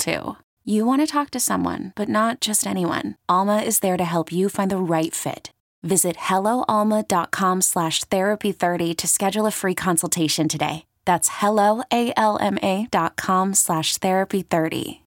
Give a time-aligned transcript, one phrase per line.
[0.00, 0.36] too.
[0.64, 3.16] You want to talk to someone, but not just anyone.
[3.28, 5.52] Alma is there to help you find the right fit.
[5.82, 10.84] Visit helloalma.com slash therapy30 to schedule a free consultation today.
[11.06, 15.00] That's helloalma dot com slash therapy30.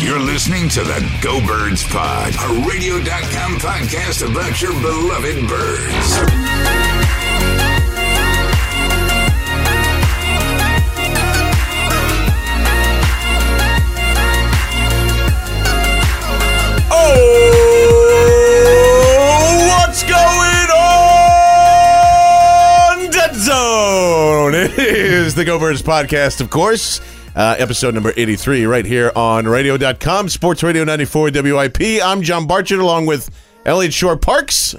[0.00, 6.95] You're listening to the Go Birds Pod, a radio.com podcast about your beloved birds.
[20.08, 20.70] Going
[22.96, 24.54] on, Dead Zone?
[24.54, 27.00] It is the Go Birds podcast, of course.
[27.34, 31.80] Uh, episode number 83 right here on radio.com, Sports Radio 94 WIP.
[32.02, 33.28] I'm John Barchard along with
[33.66, 34.74] Eliot Shorr-Parks.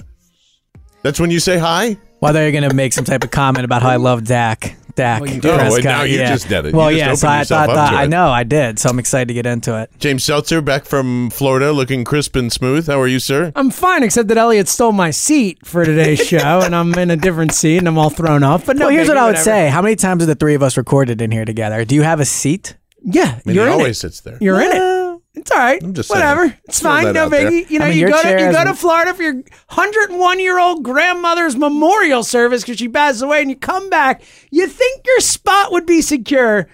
[1.02, 1.96] That's when you say hi?
[2.20, 4.76] Well, they're going to make some type of comment about how I love Dak.
[4.98, 5.72] Dak Oh, Prescott.
[5.72, 6.28] wait, now you yeah.
[6.32, 6.74] just did it.
[6.74, 7.04] Well, just yeah.
[7.06, 8.78] opened So I yourself thought that I know I did.
[8.78, 9.90] So I'm excited to get into it.
[9.98, 12.86] James Seltzer back from Florida looking crisp and smooth.
[12.88, 13.52] How are you, sir?
[13.54, 17.16] I'm fine, except that Elliot stole my seat for today's show, and I'm in a
[17.16, 18.66] different seat, and I'm all thrown off.
[18.66, 19.44] But no, well, here's what I would whatever.
[19.44, 19.68] say.
[19.68, 21.84] How many times have the three of us recorded in here together?
[21.84, 22.76] Do you have a seat?
[23.04, 24.00] Yeah, I mean, you're he in always it.
[24.00, 24.36] sits there.
[24.40, 24.97] You're in it.
[25.40, 25.82] It's all right.
[25.82, 26.20] I'm just saying.
[26.20, 26.58] Whatever.
[26.64, 27.04] It's Throw fine.
[27.06, 27.68] that No out biggie.
[27.70, 30.58] You know, I mean, you go to you go to Florida for your 101 year
[30.58, 34.22] old grandmother's memorial service because she passed away, and you come back.
[34.50, 36.68] You think your spot would be secure,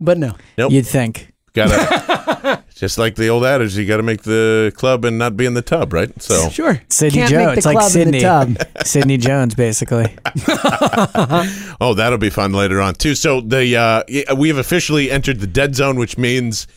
[0.00, 0.34] but no.
[0.58, 0.72] Nope.
[0.72, 1.28] You'd think.
[1.52, 5.46] Gotta, just like the old adage, you got to make the club and not be
[5.46, 6.10] in the tub, right?
[6.22, 6.80] So, Sure.
[6.88, 7.56] Sidney Can't Jones.
[7.58, 8.22] It's like Sidney.
[8.84, 10.16] Sidney Jones, basically.
[11.80, 13.16] oh, that'll be fun later on too.
[13.16, 16.68] So the uh, we have officially entered the dead zone, which means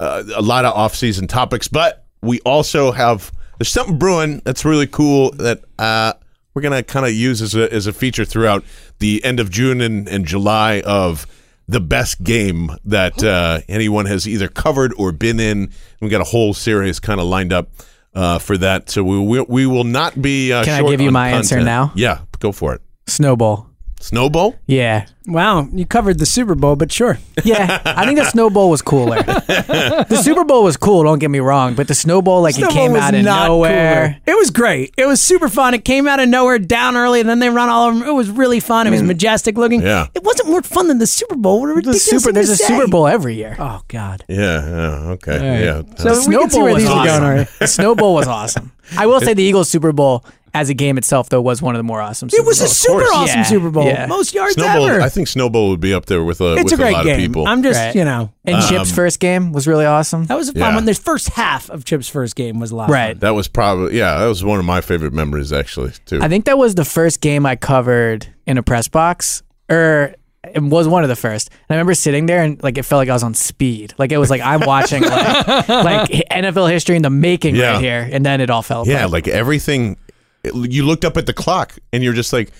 [0.00, 4.86] uh, a lot of off-season topics, but we also have there's something brewing that's really
[4.86, 6.14] cool that uh,
[6.54, 8.64] we're gonna kind of use as a as a feature throughout
[8.98, 11.26] the end of June and, and July of
[11.68, 15.70] the best game that uh, anyone has either covered or been in.
[16.00, 17.68] We got a whole series kind of lined up.
[18.12, 20.52] Uh, for that, so we we, we will not be.
[20.52, 21.92] Uh, Can I give you my answer now?
[21.94, 22.82] Yeah, go for it.
[23.06, 23.69] Snowball.
[24.00, 24.56] Snowball.
[24.66, 25.06] Yeah.
[25.26, 27.18] Wow, you covered the Super Bowl, but sure.
[27.44, 29.22] Yeah, I think the snowball was cooler.
[29.22, 31.04] the Super Bowl was cool.
[31.04, 34.20] Don't get me wrong, but the snowball, like Snowball it came was out of nowhere.
[34.24, 34.34] cooler.
[34.34, 34.92] It was great.
[34.96, 35.74] It was super fun.
[35.74, 38.02] It came out of nowhere, down early, and then they run all over.
[38.02, 38.08] 'em.
[38.08, 38.86] It was really fun.
[38.86, 39.06] It was mm.
[39.06, 39.82] majestic looking.
[39.82, 40.06] Yeah.
[40.14, 41.60] It wasn't more fun than the Super Bowl.
[41.60, 42.66] What a The ridiculous super, thing there's to a say.
[42.66, 43.56] Super Bowl every year.
[43.58, 44.24] Oh God.
[44.28, 44.36] Yeah.
[44.66, 45.64] yeah okay.
[45.64, 45.82] Yeah.
[45.96, 47.06] So The we can see where was these are awesome.
[47.06, 47.50] going already.
[47.58, 48.72] The snowball was awesome.
[48.96, 50.24] I will say the Eagles Super Bowl
[50.54, 52.28] as a game itself, though, was one of the more awesome.
[52.30, 53.84] Super It was a super awesome Yeah, Super Bowl.
[53.86, 54.06] yeah.
[54.06, 54.88] Most yards Snowball.
[54.88, 55.00] ever.
[55.00, 57.04] I think Snowball would be up there with uh, a it's with a great lot
[57.04, 57.14] game.
[57.14, 57.46] of people.
[57.46, 57.94] I'm just, Right.
[57.94, 60.26] you know, And um, Chip's first game was really awesome.
[60.26, 60.74] that was a fun Yeah.
[60.74, 60.84] one.
[60.84, 62.90] The first half of Chip's first game was a lot.
[62.90, 63.12] Right.
[63.12, 63.18] fun.
[63.20, 64.18] that was probably yeah.
[64.18, 66.20] That was one of my favorite memories actually too.
[66.22, 70.14] I think that was the first game I covered in a press box, or
[70.54, 71.50] it was one of the first.
[71.50, 73.92] And I remember sitting there and like it felt like I was on speed.
[73.98, 77.72] Like it was like I'm watching like, like NFL history in the making Yeah.
[77.74, 78.92] right here, and then it all fell apart.
[78.96, 79.96] yeah, like everything.
[80.44, 82.50] It- you looked up at the clock and you're just like,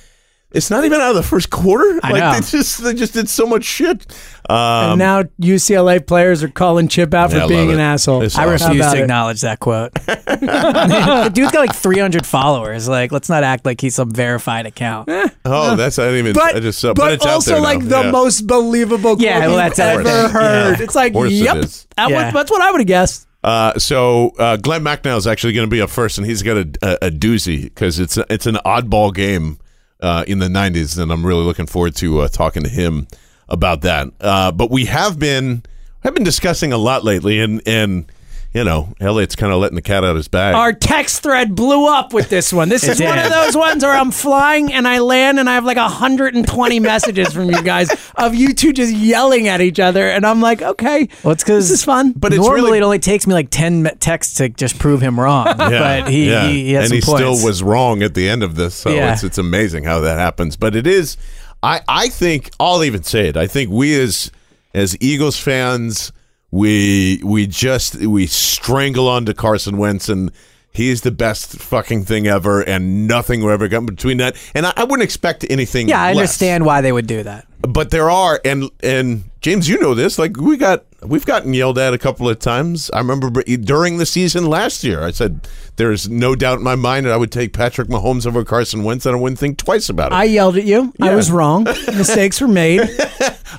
[0.53, 2.01] It's not even out of the first quarter.
[2.03, 2.33] I like know.
[2.33, 4.05] they just they just did so much shit.
[4.51, 7.81] Um, and now UCLA players are calling Chip out for Yeah, I being love an
[7.81, 7.85] it.
[7.85, 8.23] asshole.
[8.23, 8.71] It's I awesome.
[8.71, 9.03] refuse to it?
[9.03, 9.95] acknowledge that quote.
[9.95, 12.89] the dude's got like 300 followers.
[12.89, 15.09] Like, let's not act like he's some verified account.
[15.45, 16.33] oh, that's I didn't even.
[16.33, 18.11] But, I just saw, but, but, it's also like the Yeah.
[18.11, 20.79] most believable quote Yeah, well, you've that's ever heard.
[20.79, 20.83] Yeah.
[20.85, 21.57] It's like, Of it yep,
[21.97, 22.25] that Yeah.
[22.25, 23.29] was, that's what I would have guessed.
[23.43, 26.57] Uh, so uh, Glenn McNeil is actually going to be up first, and he's got
[26.57, 29.59] a, a, a doozy because it's it's an oddball game
[30.01, 33.07] uh, in the '90s, and I'm really looking forward to uh, talking to him
[33.49, 34.09] about that.
[34.21, 35.63] Uh, but we have been
[36.01, 38.13] have been discussing a lot lately, and and
[38.53, 40.57] you know, Eliot's kind of letting the cat out of his bag.
[40.57, 42.69] Our text thread blew up with this one.
[42.69, 45.65] This is one of those ones where I'm flying and I land and I have
[45.65, 50.09] like 120 messages from you guys of you two just yelling at each other.
[50.09, 52.13] And I'm like, okay, Well, it's because this is fun.
[52.17, 55.19] But it's normally really- it only takes me like 10 texts to just prove him
[55.19, 55.47] wrong.
[55.71, 56.49] Yeah, but he, yeah.
[56.49, 57.39] he, he has and some he points.
[57.39, 58.75] still was wrong at the end of this.
[58.75, 59.13] So Yeah.
[59.13, 60.57] it's it's amazing how that happens.
[60.57, 61.17] But it is,
[61.63, 63.37] I I think I'll even say it.
[63.37, 64.33] I think we as
[64.75, 66.11] as Eagles fans,
[66.51, 70.31] we we just we strangle onto Carson Wentz and.
[70.73, 74.37] He's the best fucking thing ever, and nothing will ever come between that.
[74.55, 75.89] And I, I wouldn't expect anything.
[75.89, 76.19] Yeah, I less.
[76.19, 77.45] understand why they would do that.
[77.63, 80.17] but there are, and and James, you know this.
[80.17, 82.89] Like we got, we've gotten yelled at a couple of times.
[82.93, 87.05] I remember during the season last year, I said there's no doubt in my mind
[87.05, 90.13] that I would take Patrick Mahomes over Carson Wentz, and I wouldn't think twice about
[90.13, 90.15] it.
[90.15, 90.93] I yelled at you.
[91.01, 91.65] I was wrong.
[91.89, 92.89] Mistakes were made.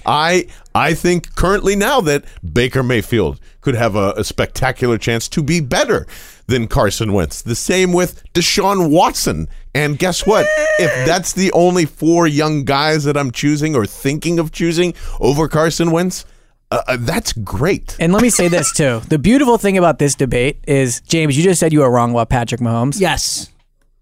[0.06, 5.44] I I think currently now that Baker Mayfield could have a, a spectacular chance to
[5.44, 6.08] be better
[6.48, 7.42] than Carson Wentz.
[7.42, 9.48] The same with Deshaun Watson.
[9.74, 10.46] And guess what?
[10.80, 15.48] if that's the only four young guys that I'm choosing or thinking of choosing over
[15.48, 16.26] Carson Wentz,
[16.72, 17.96] uh, uh, that's great.
[18.00, 19.02] And let me say this too.
[19.08, 22.30] The beautiful thing about this debate is, James, you just said you were wrong about
[22.30, 23.00] Patrick Mahomes.
[23.00, 23.50] Yes.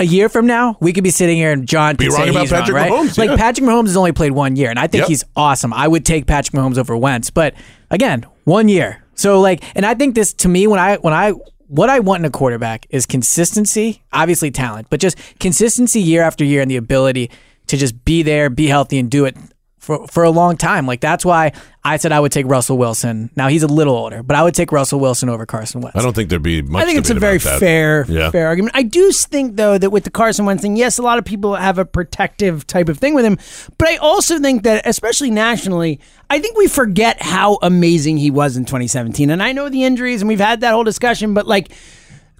[0.02, 2.30] A year from now, we could be sitting here and John Be could wrong say
[2.30, 2.92] about he's Patrick wrong, right?
[3.10, 3.36] Mahomes, Like yeah.
[3.36, 5.08] Patrick Mahomes has only played one year, and I think Yep.
[5.10, 5.74] he's awesome.
[5.74, 7.54] I would take Patrick Mahomes over Wentz, but
[7.92, 9.04] again, one year.
[9.16, 11.32] So like, and I think this to me when I when I
[11.68, 16.44] what I want in a quarterback is consistency, obviously talent, but just consistency year after
[16.46, 17.30] year and the ability
[17.68, 19.36] to just be there, be healthy, and do it
[19.80, 20.86] for for a long time.
[20.86, 21.54] Like that's why
[21.84, 23.30] I said I would take Russell Wilson.
[23.36, 25.98] Now he's a little older, but I would take Russell Wilson over Carson Wentz.
[25.98, 27.60] I don't think there'd be much I think it's a very that.
[27.60, 28.30] fair, Yeah.
[28.30, 28.76] fair argument.
[28.76, 31.56] I do think though that with the Carson Wentz thing, yes, a lot of people
[31.56, 33.38] have a protective type of thing with him,
[33.78, 36.00] but I also think that, especially nationally,
[36.30, 39.30] I think we forget how amazing he was in 2017.
[39.30, 41.70] And I know the injuries, and we've had that whole discussion, but like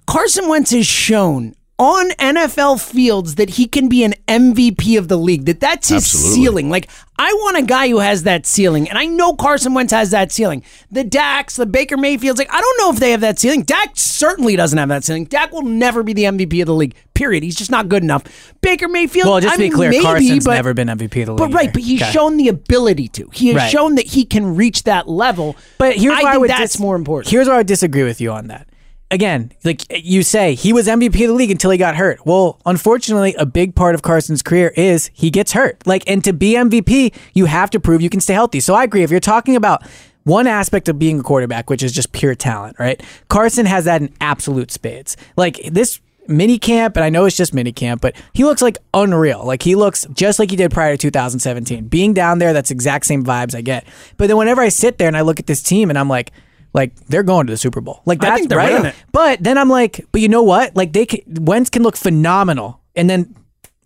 [0.06, 5.16] Carson Wentz has shown on NFL fields that he can be an MVP of the
[5.16, 5.46] league.
[5.46, 6.34] That that's his Absolutely.
[6.34, 6.70] ceiling.
[6.70, 6.88] Like
[7.18, 10.30] I want a guy who has that ceiling, and I know Carson Wentz has that
[10.30, 10.62] ceiling.
[10.90, 13.62] The Dax, the Baker Mayfields, like I don't know if they have that ceiling.
[13.62, 15.24] Dak certainly doesn't have that ceiling.
[15.24, 16.94] Dak will never be the MVP of the league.
[17.14, 17.42] Period.
[17.42, 18.24] He's just not good enough.
[18.60, 19.28] Baker Mayfield.
[19.28, 21.32] Well, just I to be mean, clear, maybe, Carson's but, never been MVP of the
[21.32, 21.38] league.
[21.38, 21.72] But right, either.
[21.72, 22.10] but he's Okay.
[22.12, 23.28] shown the ability to.
[23.32, 23.70] He has Right.
[23.70, 25.56] shown that he can reach that level.
[25.78, 27.30] But here's I why I would that's dis- more important.
[27.30, 28.66] Here's where I would disagree with you on that.
[29.12, 32.24] Again, like you say, he was MVP of the league until he got hurt.
[32.24, 35.84] Well, unfortunately, a big part of Carson's career is he gets hurt.
[35.84, 38.60] Like, and to be MVP, you have to prove you can stay healthy.
[38.60, 39.02] So I agree.
[39.02, 39.82] If you're talking about
[40.24, 43.02] one aspect of being a quarterback, which is just pure talent, right?
[43.28, 45.16] Carson has that in absolute spades.
[45.36, 48.78] Like this mini camp, and I know it's just mini camp, but he looks like
[48.94, 49.44] unreal.
[49.44, 51.88] Like he looks just like he did prior to 2017.
[51.88, 53.84] Being down there, that's exact same vibes I get.
[54.16, 56.30] But then whenever I sit there and I look at this team and I'm like,
[56.72, 58.02] like they're going to the Super Bowl.
[58.04, 58.72] Like I that's think right.
[58.72, 58.94] winning it.
[59.12, 60.76] But then I'm like, but you know what?
[60.76, 63.34] Like they can, Wentz can look phenomenal, and then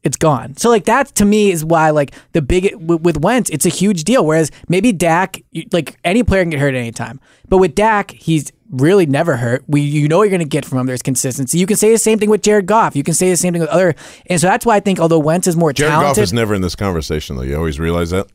[0.02, 0.56] it's gone.
[0.56, 3.70] So like that to me is why like the big with, with Wentz, it's a
[3.70, 4.24] huge deal.
[4.24, 7.74] Whereas maybe Dak, you- like any player can get hurt at any time, but with
[7.74, 9.64] Dak, he's really never hurt.
[9.66, 10.86] We you know what you're going to get from him.
[10.86, 11.58] There's consistency.
[11.58, 12.96] You can say the same thing with Jared Goff.
[12.96, 13.94] You can say the same thing with other,
[14.26, 16.60] and so that's why I think although Wentz is more Jared Goff is never in
[16.60, 17.42] this conversation, though.
[17.42, 18.26] You always realize that?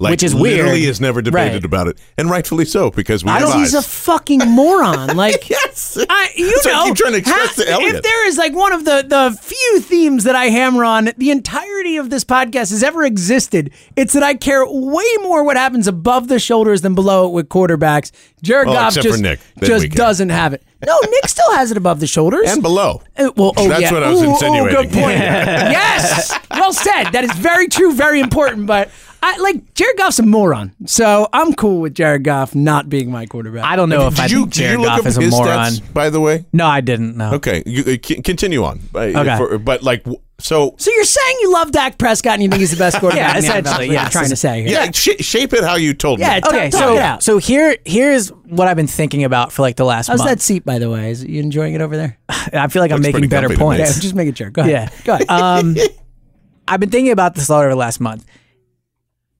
[0.00, 0.86] Like, Which is literally weird.
[0.86, 1.64] has never debated Right.
[1.64, 1.98] about it.
[2.16, 5.16] And rightfully so, because we I don't- He's a fucking moron.
[5.16, 5.98] Like Yes.
[6.08, 7.96] I, you That's what I keep trying to express ha- to Eliot.
[7.96, 11.30] if there is like one of the the few themes that I hammer on the
[11.32, 15.88] entirety of this podcast has ever existed, it's that I care way more what happens
[15.88, 18.12] above the shoulders than below it with quarterbacks.
[18.40, 20.62] Jared Well, Goff just Nick, just doesn't have it.
[20.86, 23.02] No, Nick still has it above the shoulders and below.
[23.16, 23.92] Uh, well, oh That's yeah.
[23.92, 24.76] what I was Ooh, insinuating.
[24.76, 25.18] good point.
[25.18, 27.10] yes, well said.
[27.10, 28.66] That is very true, very important.
[28.68, 28.90] But
[29.22, 33.26] I like Jared Goff's a moron, so I'm cool with Jared Goff not being my
[33.26, 33.64] quarterback.
[33.64, 35.72] I don't know if did I you, think did you Jared Goff is a moron.
[35.72, 36.46] stats, by the way?
[36.52, 37.16] No, I didn't.
[37.16, 37.32] No.
[37.34, 38.80] Okay, you, uh, c- continue on.
[38.94, 39.36] Uh, Okay.
[39.36, 40.04] for- but like,
[40.38, 43.32] so So you're saying you love Dak Prescott and you think he's the best quarterback?
[43.34, 44.12] Yeah, in the essentially, is what you're yes.
[44.12, 44.70] Trying to say here.
[44.70, 46.40] yeah, sh- shape it how you told Yeah, me.
[46.42, 47.22] talk- Okay, talk so it out.
[47.24, 50.30] so here here's what I've been thinking about for like the last How's month.
[50.30, 51.10] that seat, by the way?
[51.10, 52.18] Is you enjoying it over there?
[52.28, 53.76] I feel like I'm making better comfy to me.
[53.78, 53.96] points.
[53.96, 54.50] Yeah, just make it sure.
[54.50, 54.92] Go ahead.
[54.94, 55.02] Yeah.
[55.04, 55.28] Go ahead.
[55.28, 55.76] Um,
[56.68, 58.24] I've been thinking about this a lot over the last month.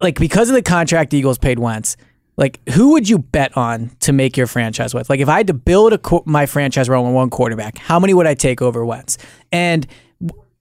[0.01, 1.97] Like because of the contract Eagles paid Wentz,
[2.37, 5.11] like who would you bet on to make your franchise with?
[5.11, 8.15] Like if I had to build a co- my franchise around one quarterback, how many
[8.15, 9.19] would I take over Wentz?
[9.51, 9.87] And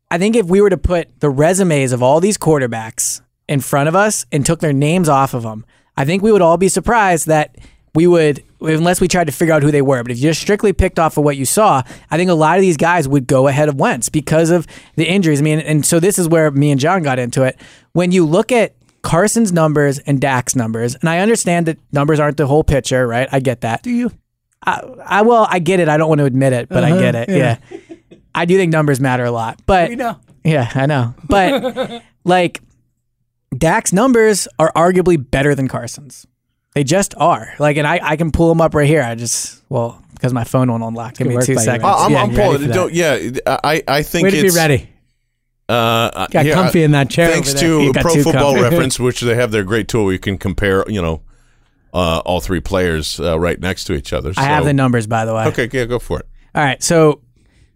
[0.09, 3.89] I think if we were to put the resumes of all these quarterbacks in front
[3.89, 5.65] of us and took their names off of them,
[5.95, 7.57] I think we would all be surprised that
[7.93, 10.03] we would, unless we tried to figure out who they were.
[10.03, 12.57] But if you just strictly picked off of what you saw, I think a lot
[12.57, 15.41] of these guys would go ahead of Wentz because of the injuries.
[15.41, 17.59] I mean, and so this is where me and John got into it.
[17.93, 22.37] When you look at Carson's numbers and Dak's numbers, and I understand that numbers aren't
[22.37, 23.27] the whole picture, right?
[23.31, 23.83] I get that.
[23.83, 24.11] Do you?
[24.65, 25.87] I, I well, I get it.
[25.87, 27.29] I don't want to admit it, but I Uh-huh, get it.
[27.29, 27.57] yeah.
[27.71, 27.77] Yeah.
[28.35, 30.17] I do think numbers matter a lot, but We know.
[30.43, 31.13] yeah, I know.
[31.27, 32.61] But like
[33.57, 36.25] Dak's numbers are arguably better than Carson's.
[36.75, 37.53] They just are.
[37.59, 39.01] Like, and I, I can pull them up right here.
[39.01, 41.15] I just well because my phone won't unlock.
[41.15, 41.67] Give me two seconds.
[41.67, 41.81] man.
[41.83, 42.61] I'm, yeah, I'm pulling.
[42.61, 42.73] for that?
[42.73, 43.29] Don't, yeah,
[43.63, 44.89] I I think Way to be it's ready.
[45.69, 47.29] Uh, Got here, comfy uh, in that chair.
[47.31, 47.93] Thanks over there.
[47.93, 48.61] to Pro Football comfy.
[48.61, 51.21] Reference, which they have their great tool where you can compare, you know,
[51.93, 54.33] uh, all three players uh, right next to each other.
[54.37, 55.45] I have the numbers by the way.
[55.47, 56.27] Okay, yeah, go for it.
[56.55, 56.81] All right.
[56.81, 57.21] So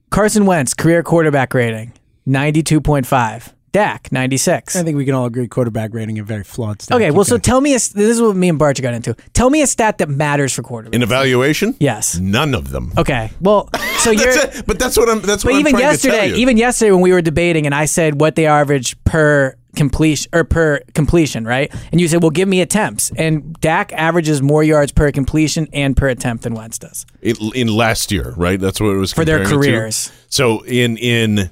[0.09, 1.93] Carson Wentz career quarterback rating
[2.25, 3.53] ninety two point five.
[3.71, 4.75] Dak ninety six.
[4.75, 6.95] I think we can all agree quarterback rating a very flawed stat.
[6.95, 9.15] Okay, Keep well, so tell me a, this is what me and Barch got into.
[9.33, 10.93] Tell me a stat that matters for quarterbacks.
[10.93, 12.19] In evaluation, yes.
[12.19, 12.91] none of them.
[12.97, 13.31] Okay.
[13.39, 13.69] Well,
[14.03, 14.33] so you're.
[14.33, 14.65] That's it.
[14.67, 15.21] But that's what I'm.
[15.21, 16.35] That's But what even I'm trying yesterday, to tell you.
[16.35, 20.43] even yesterday when we were debating, and I said what they average per completion or
[20.43, 21.73] per completion, right?
[21.91, 25.95] And you said, "Well, give me attempts." And Dak averages more yards per completion and
[25.95, 27.05] per attempt than Wentz does.
[27.21, 28.59] in, in last year, right?
[28.59, 30.11] That's what it was For their careers.
[30.29, 31.49] So in in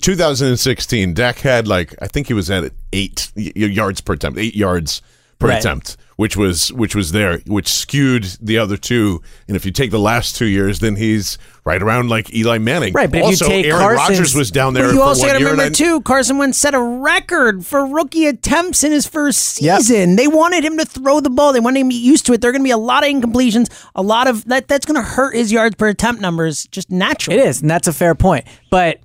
[0.00, 5.02] 2016, Dak had like I think he was at eight yards per attempt, eight yards
[5.38, 5.58] per Right.
[5.58, 9.20] attempt, which was which was there, which skewed the other two.
[9.46, 12.94] And if you take the last two years, then he's right around like Eli Manning.
[12.94, 15.26] Right, but if you also, take Aaron Rodgers was down there But you for also
[15.26, 19.06] got to remember I- too, Carson Wentz set a record for rookie attempts in his
[19.06, 19.80] first Yep.
[19.80, 20.16] season.
[20.16, 21.52] They wanted him to throw the ball.
[21.52, 22.40] They wanted him to get used to it.
[22.40, 24.68] There are going to be a lot of incompletions, a lot of that.
[24.68, 27.38] That's going to hurt his yards per attempt numbers just naturally.
[27.40, 28.46] It is, and that's a fair point.
[28.70, 29.00] But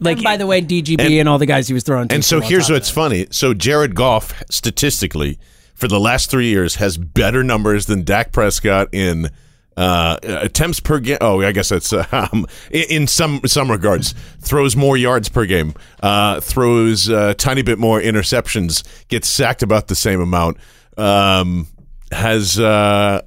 [0.00, 2.08] like, And by the way, DGB and, all the guys he was throwing.
[2.08, 3.26] to And so here's what's funny.
[3.30, 5.38] So Jared Goff statistically
[5.78, 9.30] for the last three years has better numbers than Dak Prescott in
[9.76, 11.18] uh, attempts per game.
[11.20, 14.12] Oh, I guess that's um, in, some some regards.
[14.40, 15.74] Throws more yards per game.
[16.02, 18.82] Uh, throws a tiny bit more interceptions.
[19.06, 20.56] Gets sacked about the same amount.
[20.96, 21.68] Um,
[22.10, 23.20] has uh,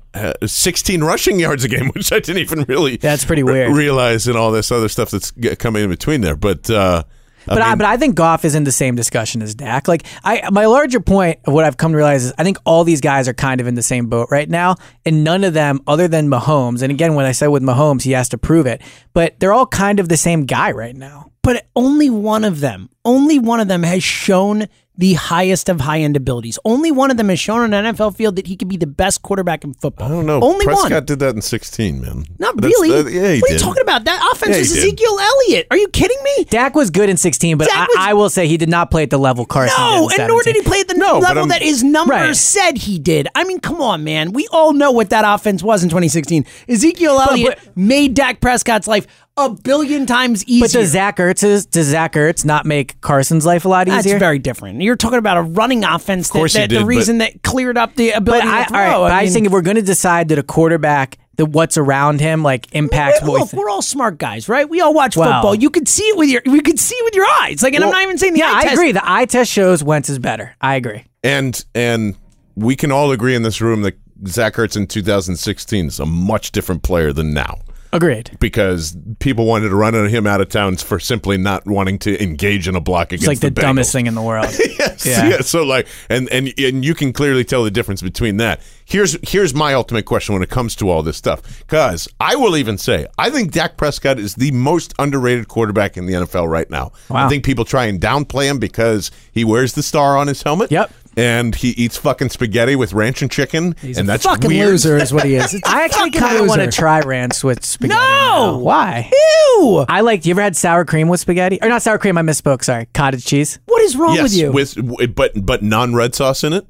[0.45, 3.73] 16 rushing yards a game, which I didn't even really That's pretty re- weird.
[3.77, 6.35] realize, and all this other stuff that's coming in between there.
[6.35, 7.03] But uh,
[7.45, 9.87] But I, but I think Goff is in the same discussion as Dak.
[9.87, 12.83] Like I, my larger point of what I've come to realize is I think all
[12.83, 15.81] these guys are kind of in the same boat right now, and none of them,
[15.87, 18.81] other than Mahomes, and again, when I said with Mahomes, he has to prove it,
[19.13, 21.31] but they're all kind of the same guy right now.
[21.43, 24.67] but only one of them, only one of them has shown
[25.01, 26.59] the highest of high end abilities.
[26.63, 28.85] Only one of them has shown on an NFL field that he could be the
[28.85, 30.05] best quarterback in football.
[30.07, 30.39] I don't know.
[30.41, 31.05] Only Prescott one.
[31.05, 32.25] did that in 16, man.
[32.37, 33.03] Not That's- really.
[33.03, 33.59] that- yeah, he what are did.
[33.61, 34.05] you talking about?
[34.05, 34.77] That offense Yeah, he was did.
[34.83, 35.67] Ezekiel Elliott.
[35.71, 36.43] Are you kidding me?
[36.51, 39.01] Dak was good in 16, but I, was- I will say he did not play
[39.03, 41.17] at the level Carson No, did in and nor did he play at the No,
[41.17, 42.35] level that his numbers Right.
[42.35, 43.27] said he did.
[43.33, 44.33] I mean, come on, man.
[44.33, 46.45] We all know what that offense was in 2016.
[46.69, 49.07] Ezekiel Elliott made Dak Prescott's life
[49.37, 50.65] a billion times easier.
[50.65, 54.01] But does Zach Ertz does Zach Ertz not make Carson's life a lot easier?
[54.03, 54.81] That's very different.
[54.81, 56.29] You're talking about a running offense.
[56.29, 58.69] That, course he that did, the reason that cleared up the but ability I, to
[58.69, 58.79] throw.
[58.79, 61.17] all right, but I, mean, just think if we're going to decide that a quarterback,
[61.37, 63.63] that what's around him like impacts Look, what we look, think.
[63.63, 64.69] we're all smart guys, right?
[64.69, 65.25] We all watch Wow.
[65.41, 65.55] football.
[65.55, 67.63] You could see it with your, we could see it with your eyes.
[67.63, 68.73] Like, and I'm not even saying the yeah, eye I test.
[68.73, 68.91] agree.
[68.91, 70.53] The eye test shows Wentz is better.
[70.61, 71.03] I agree.
[71.23, 72.15] And and
[72.55, 73.97] we can all agree in this room that
[74.27, 77.59] Zach Ertz in 2016 is a much different player than now
[77.93, 78.31] Agreed.
[78.39, 82.67] because people wanted to run him out of town for simply not wanting to engage
[82.67, 83.93] in a block against It's like the, the dumbest Bengals.
[83.93, 84.45] thing in the world.
[84.79, 85.27] yes, Yeah.
[85.29, 85.41] yeah.
[85.41, 88.61] So like, and and and you can clearly tell the difference between that.
[88.85, 92.57] Here's here's my ultimate question when it comes to all this stuff, because I will
[92.57, 96.69] even say I think Dak Prescott is the most underrated quarterback in the NFL right
[96.69, 96.91] now.
[97.09, 97.25] Wow.
[97.25, 100.71] I think people try and downplay him because he wears the star on his helmet.
[100.71, 100.91] Yep.
[101.17, 104.69] And he eats fucking spaghetti with ranch and chicken, He's and a that's fucking weird.
[104.69, 105.53] loser, is what he is.
[105.53, 106.79] It's a I actually fucking kind of want to loser.
[106.79, 107.99] try ranch with spaghetti.
[107.99, 108.51] No!
[108.51, 108.57] now.
[108.57, 109.11] Why?
[109.57, 109.85] Ew!
[109.89, 110.25] I like.
[110.25, 111.59] You ever had sour cream with spaghetti?
[111.61, 112.17] Or not sour cream?
[112.17, 112.63] I misspoke.
[112.63, 113.59] Sorry, cottage cheese.
[113.65, 114.51] What is wrong yes, with you?
[114.51, 116.65] with but but non red sauce in it,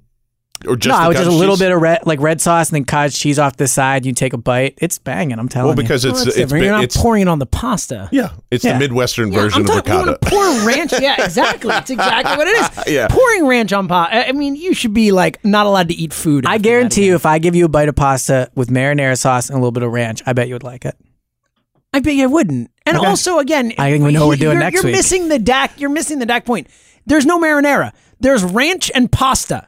[0.68, 1.60] or just no, the I would just a little cheese?
[1.62, 4.06] bit of red, like red sauce, and then cottage cheese off the side.
[4.06, 4.76] You take a bite.
[4.78, 5.40] It's banging.
[5.40, 5.82] I'm telling Well, you.
[5.84, 6.64] because Well, it's oh, that's it's different.
[6.66, 8.10] You're not it's pouring it on the pasta.
[8.12, 8.74] yeah, it's Yeah.
[8.74, 10.18] the midwestern Yeah, version I'm of talking, you ricotta.
[10.32, 10.94] wanna pour ranch.
[11.02, 11.74] Yeah, exactly.
[11.76, 12.70] It's exactly what it is.
[12.94, 13.08] Yeah.
[13.10, 14.28] Pouring ranch on pasta.
[14.28, 16.46] I mean, you should be like not allowed to eat food.
[16.46, 19.56] I guarantee you, if I give you a bite of pasta with marinara sauce and
[19.56, 20.96] a little bit of ranch, I bet you would like it.
[21.94, 22.72] I bet you I wouldn't.
[22.86, 23.06] And Okay.
[23.06, 25.80] also, again, I think we know what we're doing you're, next you're missing the Dak.
[25.80, 26.68] You're missing the Dak point.
[27.06, 27.92] There's no marinara.
[28.20, 29.68] There's ranch and pasta.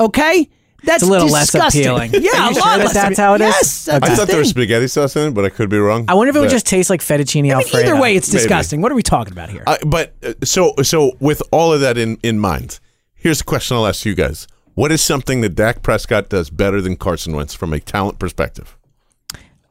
[0.00, 0.48] Okay?
[0.82, 1.82] That's It's a little less disgusting.
[1.86, 2.10] appealing.
[2.12, 3.46] Yeah, Are a you lot sure that less that's how it is?
[3.48, 4.62] Yes, that's I the thought there was thing.
[4.64, 6.04] spaghetti sauce in it, but I could be wrong.
[6.08, 7.88] I wonder if it would But- just taste like fettuccine I mean, alfredo.
[7.88, 8.38] either way, it's Maybe.
[8.42, 8.82] disgusting.
[8.82, 9.62] What are we talking about here?
[9.66, 12.80] Uh, but uh, so so with all of that in in mind,
[13.14, 16.82] here's a question I'll ask you guys: What is something that Dak Prescott does better
[16.82, 18.76] than Carson Wentz from a talent perspective?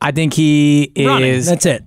[0.02, 1.30] I think he Running.
[1.30, 1.46] is.
[1.46, 1.84] That's it.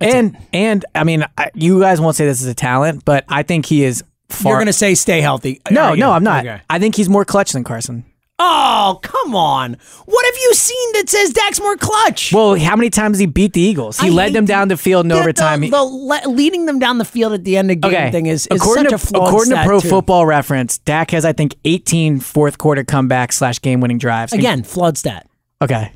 [0.00, 3.42] and and I mean, I, you guys won't say this is a talent, but I
[3.42, 4.52] think he is far.
[4.52, 5.60] You're going to say stay healthy.
[5.70, 6.44] no, no, I'm not.
[6.46, 6.60] Okay.
[6.70, 8.04] I think he's more clutch than Carson.
[8.36, 9.76] Oh, come on.
[10.06, 12.32] What have you seen that says Dak's more clutch?
[12.32, 14.00] Well, how many times he beat the Eagles?
[14.00, 15.60] He I led them down the field in the- overtime.
[15.60, 18.10] The, He- the le- leading them down the field at the end of game okay,
[18.10, 19.88] thing is, is according such to according to Pro too.
[19.88, 24.32] Football Reference, Dak has I think 18 fourth quarter comeback slash game winning drives.
[24.32, 25.28] Again, flawed stat.
[25.62, 25.92] okay.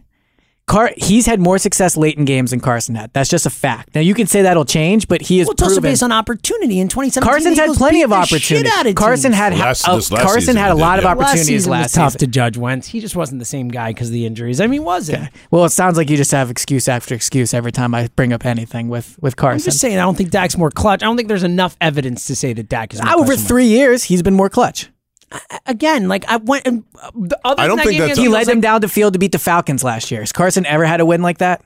[0.69, 3.11] Car- he's had more success late in games than Carson had.
[3.15, 3.95] That's just a fact.
[3.95, 6.79] Now you can say that'll change, but he is Well, it's also based on opportunity.
[6.79, 8.73] In 2017, Carson's the had plenty of the shit opportunities.
[8.75, 9.39] out of Carson teams.
[9.41, 11.09] had Last- uh, last Carson season had a lot did, of yeah.
[11.15, 12.19] Last opportunities season was last tough season.
[12.21, 12.87] to judge Wentz.
[12.89, 14.61] He just wasn't the same guy because of the injuries.
[14.61, 15.31] I mean, he wasn't.
[15.51, 18.45] Well, it sounds like you just have excuse after excuse every time I bring up
[18.45, 19.63] anything with with Carson.
[19.63, 21.03] I'm just saying, I don't think Dak's more clutch.
[21.03, 24.05] I don't think there's enough evidence to say that Dak is more Over three years,
[24.05, 24.91] he's been more clutch.
[25.31, 25.47] Wentz.
[25.67, 26.67] Again, like I went.
[26.67, 28.63] And, uh, the other I don't than that think game that's He led them like,
[28.63, 30.21] down the field to beat the Falcons last year.
[30.21, 31.63] Has Carson ever had a win like that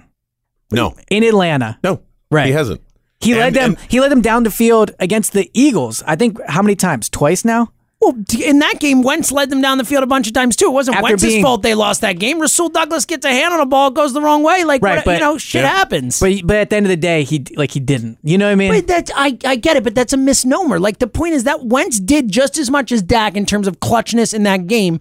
[0.70, 1.78] No, in Atlanta?
[1.84, 2.00] no,
[2.30, 2.46] Right.
[2.46, 2.80] He hasn't.
[3.20, 3.76] He led And- them.
[3.80, 6.02] and- he led them down the field against the Eagles.
[6.06, 7.08] I think how many times?
[7.08, 7.70] Twice now.
[8.02, 10.66] Well, in that game, Wentz led them down the field a bunch of times too.
[10.66, 12.40] It wasn't After Wentz's being- fault they lost that game.
[12.40, 14.64] Rasul Douglas gets a hand on a ball, goes the wrong way.
[14.64, 15.68] Like, Right, what- but- you know, shit Yeah.
[15.68, 16.18] happens.
[16.18, 18.18] But but at the end of the day, he like he didn't.
[18.24, 18.72] You know what I mean?
[18.72, 20.80] But that's I, I get it, but that's a misnomer.
[20.80, 23.78] Like the point is that Wentz did just as much as Dak in terms of
[23.78, 24.98] clutchness in that game.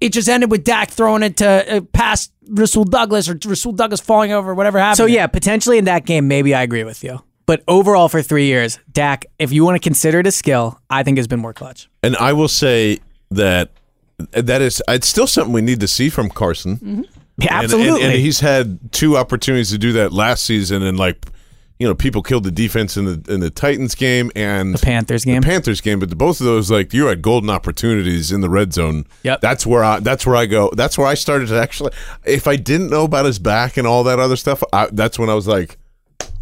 [0.00, 4.00] It just ended with Dak throwing it to uh, past Rasul Douglas or Rasul Douglas
[4.00, 4.96] falling over, whatever happened.
[4.96, 7.20] So yeah, potentially in that game, maybe I agree with you.
[7.50, 11.02] But overall, for three years, Dak, if you want to consider it a skill, I
[11.02, 11.88] think has been more clutch.
[12.00, 13.00] And I will say
[13.32, 13.70] that
[14.30, 16.76] that is it's still something we need to see from Carson.
[16.76, 17.02] Mm-hmm.
[17.38, 18.02] Yeah, And- absolutely.
[18.02, 21.26] And, and he's had two opportunities to do that last season, and like,
[21.80, 25.24] you know, people killed the defense in the in the Titans game and the Panthers
[25.24, 25.40] game.
[25.40, 28.48] the Panthers game, but the, both of those, like, you had golden opportunities in the
[28.48, 29.06] red zone.
[29.24, 29.40] Yep.
[29.40, 29.98] That's where I.
[29.98, 30.70] That's where I go.
[30.76, 31.90] That's where I started to actually.
[32.24, 35.28] If I didn't know about his back and all that other stuff, I, that's when
[35.28, 35.78] I was like,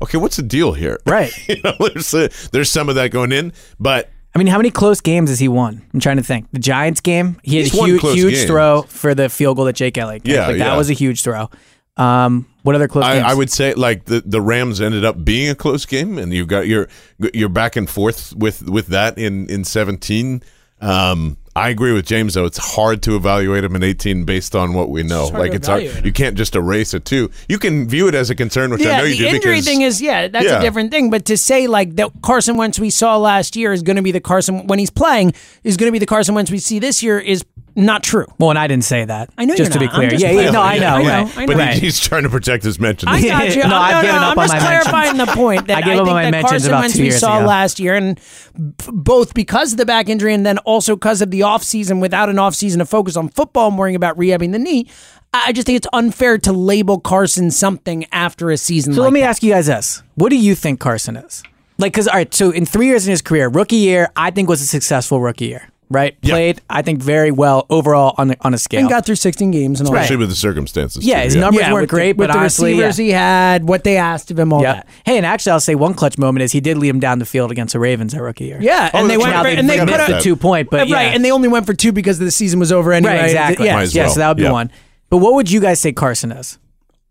[0.02, 0.98] okay, what's the deal here?
[1.06, 1.32] Right.
[1.48, 4.70] you know, there's a, there's some of that going in, but I mean, how many
[4.70, 5.82] close games has he won?
[5.92, 6.50] I'm trying to think.
[6.52, 9.74] The Giants game, he had He's a huge, huge throw for the field goal that
[9.74, 10.22] Jake Elliott.
[10.22, 10.34] kicked.
[10.34, 10.76] Yeah, like, that yeah.
[10.76, 11.50] was a huge throw.
[11.96, 13.26] Um, what other close I, games?
[13.26, 16.46] I would say like the, the Rams ended up being a close game, and you
[16.46, 16.88] got your
[17.34, 20.42] you're back and forth with with that in in 17.
[20.80, 24.74] Um, I agree with James though; it's hard to evaluate him in 18 based on
[24.74, 25.28] what we know.
[25.28, 25.82] hard Like it's hard.
[25.82, 26.04] him.
[26.04, 27.30] You can't just erase it too.
[27.48, 29.22] You can view it as a concern, which I know you do.
[29.24, 30.58] the injury because, thing is yeah, that's Yeah.
[30.58, 31.10] a different thing.
[31.10, 34.12] But to say like that Carson Wentz we saw last year is going to be
[34.12, 35.32] the Carson when he's playing
[35.64, 37.44] is going to be the Carson Wentz we see this year is
[37.78, 38.26] not true.
[38.38, 39.30] well, and I didn't say that.
[39.38, 39.94] I know just you're to be not.
[39.94, 40.10] I'm clear.
[40.10, 40.52] just yeah, yeah, playing.
[40.52, 40.86] no, I know.
[40.88, 41.36] I know, right.
[41.36, 41.46] I know.
[41.46, 41.78] but he- Right.
[41.78, 43.10] he's trying to protect his mentions.
[43.10, 43.62] I got you.
[43.62, 44.88] No, I'm, I've no, given no, up I'm on just my mentions.
[44.90, 46.80] clarifying the point that I I, gave up think on my that mentions Carson about
[46.80, 47.46] Wentz two we years saw ago.
[47.46, 51.30] last year, and f- both because of the back injury and then also because of
[51.30, 54.86] the offseason without an offseason to focus on football and worrying about rehabbing the knee.
[55.32, 58.94] I I just think it's unfair to label Carson something after a season.
[58.94, 59.26] So like let me that.
[59.28, 61.42] ask you guys this: What do you think Carson is?
[61.80, 64.48] Like, because all right, so in three years in his career, rookie year, I think
[64.48, 65.68] was a successful rookie year.
[65.90, 68.80] Right, played I think very well overall on the, on a scale.
[68.80, 70.20] and got through 16 games and all especially that.
[70.20, 71.02] with the circumstances.
[71.06, 72.76] Yeah, too, his numbers Yeah, weren't with the- great, with but the honestly, yeah.
[72.88, 74.74] receivers he had, what they asked of him, all Yeah.
[74.74, 74.88] that.
[75.06, 77.24] Hey, and actually, I'll say one clutch moment is he did lead him down the
[77.24, 78.58] field against the Ravens that rookie year.
[78.60, 79.42] Yeah, Oh, and they went right.
[79.42, 80.96] for, and they they missed the two point, but yeah.
[80.96, 83.14] right, and they only went for two because the season was over anyway.
[83.16, 83.64] right, exactly.
[83.66, 84.12] Yeah, Might yeah, well.
[84.12, 84.52] so that would be Yeah.
[84.52, 84.70] one.
[85.08, 86.58] But what would you guys say Carson is?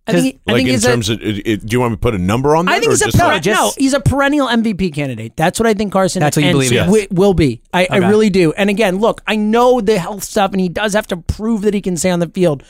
[0.08, 1.92] I think, he- I think in he's terms a, of, it, it, do you want
[1.92, 2.72] me to put a number on that?
[2.72, 5.36] I think or he's a per- like- no, he's a perennial MVP candidate.
[5.36, 6.22] That's what I think Carson.
[6.22, 6.86] That's what you and believe, yes.
[6.86, 7.62] wi- will be.
[7.74, 8.54] I, I really do.
[8.54, 11.74] And again, look, I know the health stuff, and he does have to prove that
[11.74, 12.64] he can stay on the field.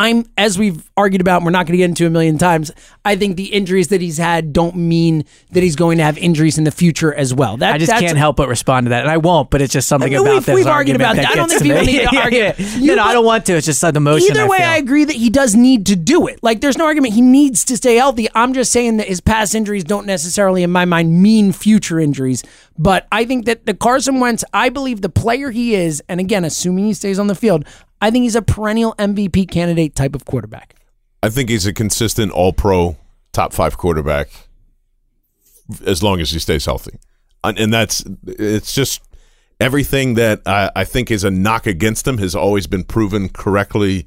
[0.00, 1.36] I'm as we've argued about.
[1.36, 2.70] and We're not going to get into a million times.
[3.04, 6.56] I think the injuries that he's had don't mean that he's going to have injuries
[6.56, 7.58] in the future as well.
[7.58, 9.50] That, I just can't help but respond to that, and I won't.
[9.50, 11.26] But it's just something I mean, about we've- this we've argued about that.
[11.28, 11.86] I don't think people me.
[11.86, 12.38] need to Yeah, argue.
[12.40, 12.54] yeah.
[12.58, 13.54] You- no, no, I don't want to.
[13.56, 14.28] It's just like the motion.
[14.30, 14.66] Either I way, feel.
[14.66, 16.40] I agree that he does need to do it.
[16.42, 17.12] Like, there's no argument.
[17.14, 18.26] He needs to stay healthy.
[18.34, 22.42] I'm just saying that his past injuries don't necessarily, in my mind, mean future injuries.
[22.80, 26.46] But I think that the Carson Wentz, I believe the player he is, and again,
[26.46, 27.66] assuming he stays on the field,
[28.00, 30.76] I think he's a perennial MVP candidate type of quarterback.
[31.22, 32.96] I think he's a consistent All Pro,
[33.32, 34.30] top five quarterback,
[35.84, 36.98] as long as he stays healthy,
[37.44, 39.02] and, that's it's just
[39.60, 44.06] everything that I, I think is a knock against him has always been proven correctly.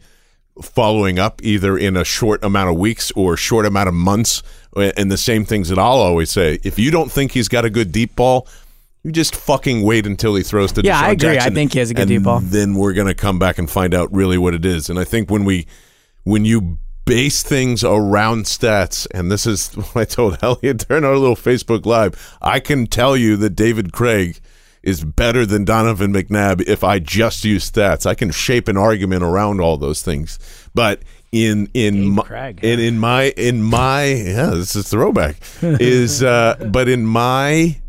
[0.62, 4.44] Following up either in a short amount of weeks or short amount of months,
[4.76, 7.72] and the same things that I'll always say: if you don't think he's got a
[7.72, 8.48] good deep ball,
[9.04, 11.38] You just fucking wait until he throws to Yeah, DeSean I agree.
[11.38, 12.40] I think he has a good deep ball.
[12.40, 14.90] Then we're gonna come back and find out really what it is.
[14.90, 15.68] And I think when we
[16.24, 21.18] when you base things around stats, and this is what I told Eliot during our
[21.18, 24.40] little Facebook live, I can tell you that David Craig
[24.84, 28.06] is better than Donovan McNabb if I just use stats.
[28.06, 30.40] I can shape an argument around all those things.
[30.74, 31.02] But
[31.34, 36.56] in in my, Craig, in in my in my yeah, this is throwback is uh
[36.72, 37.82] but in my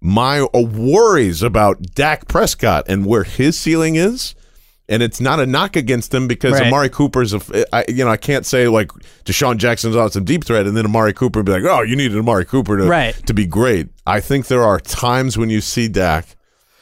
[0.00, 4.34] my uh, worries about Dak Prescott and where his ceiling is,
[4.88, 6.66] and it's not a knock against him because Right.
[6.66, 8.88] Amari Cooper's a, I, you know, I can't say like
[9.24, 12.16] DeSean Jackson's on some deep threat and then Amari Cooper be like, oh, you needed
[12.16, 13.14] Amari Cooper to Right.
[13.26, 13.88] to be great.
[14.06, 16.36] I think there are times when you see Dak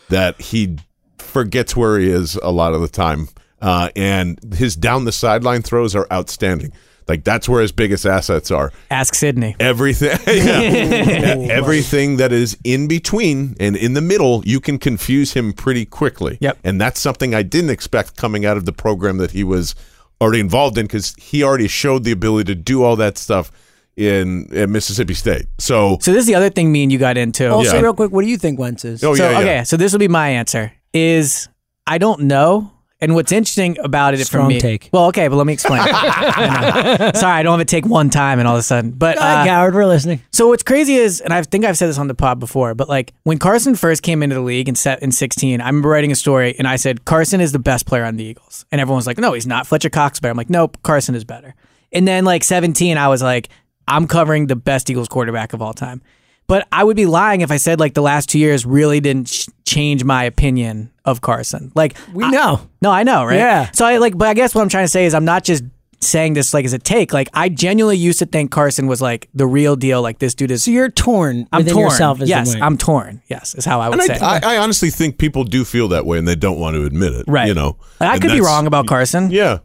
[0.08, 0.76] that he
[1.18, 3.28] forgets where he is a lot of the time,
[3.60, 6.72] uh, and his down the sideline throws are outstanding.
[7.08, 9.54] Like that's where his biggest assets are Ask Sidney.
[9.60, 11.34] everything yeah.
[11.36, 15.84] Oh, everything that is in between and in the middle you can confuse him pretty
[15.84, 16.58] quickly Yep.
[16.64, 19.74] and that's something i didn't expect coming out of the program that he was
[20.20, 23.52] already involved in because he already showed the ability to do all that stuff
[23.96, 27.16] in at mississippi state so So this is the other thing me and you got
[27.16, 27.50] into.
[27.50, 27.80] Also, Yeah.
[27.82, 29.02] real quick, what do you think Wentz is?
[29.04, 29.38] oh so yeah, yeah.
[29.38, 30.72] okay, so this will be my answer.
[30.92, 31.48] Is
[31.86, 32.72] I don't know.
[32.98, 34.88] And what's interesting about it Strong for me, take.
[34.90, 35.82] well, okay, but let me explain.
[35.84, 38.92] Sorry, I don't have to take one time and all of a sudden.
[38.92, 40.22] But uh, Howard, we're listening.
[40.32, 42.88] So what's crazy is, and I think I've said this on the pod before, but
[42.88, 46.10] like when Carson first came into the league in set in 16, I remember writing
[46.10, 48.96] a story and I said Carson is the best player on the Eagles, and everyone
[48.96, 49.66] was like, no, he's not.
[49.66, 50.30] Fletcher Cox better.
[50.30, 51.54] I'm like, nope, Carson is better.
[51.92, 53.50] And then like 17, I was like,
[53.86, 56.02] I'm covering the best Eagles quarterback of all time.
[56.48, 59.26] But I would be lying if I said like the last two years really didn't
[59.28, 61.72] ch- change my opinion of Carson.
[61.74, 62.60] Like We I- know.
[62.82, 63.36] no, I know, right?
[63.36, 63.70] Yeah.
[63.72, 65.64] So I like, but I guess what I'm trying to say is I'm not just
[66.00, 67.12] saying this like as a take.
[67.12, 70.02] Like I genuinely used to think Carson was like the real deal.
[70.02, 70.62] Like this dude is.
[70.62, 71.78] So you're torn I'm torn.
[71.84, 73.22] yourself as yes, the I'm torn.
[73.28, 74.18] Yes, is how I would and say.
[74.24, 76.84] I, I, I honestly think people do feel that way and they don't want to
[76.84, 77.48] admit it right.
[77.48, 79.30] you know Like, I And could be wrong about Carson.
[79.30, 79.58] yeah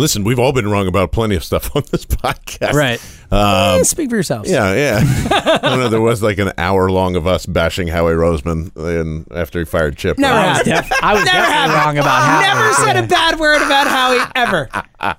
[0.00, 3.00] listen we've all been wrong about plenty of stuff on this podcast Right.
[3.30, 4.50] um, Eh, Speak for yourselves.
[4.50, 5.00] Yeah, yeah.
[5.30, 5.88] I don't know.
[5.88, 9.96] There was like an hour long of us bashing Howie Roseman and after he fired
[9.96, 10.18] Chip.
[10.18, 12.42] Never I was, def- I was Never definitely wrong about Howie.
[12.42, 14.68] Never said a bad word about Howie ever.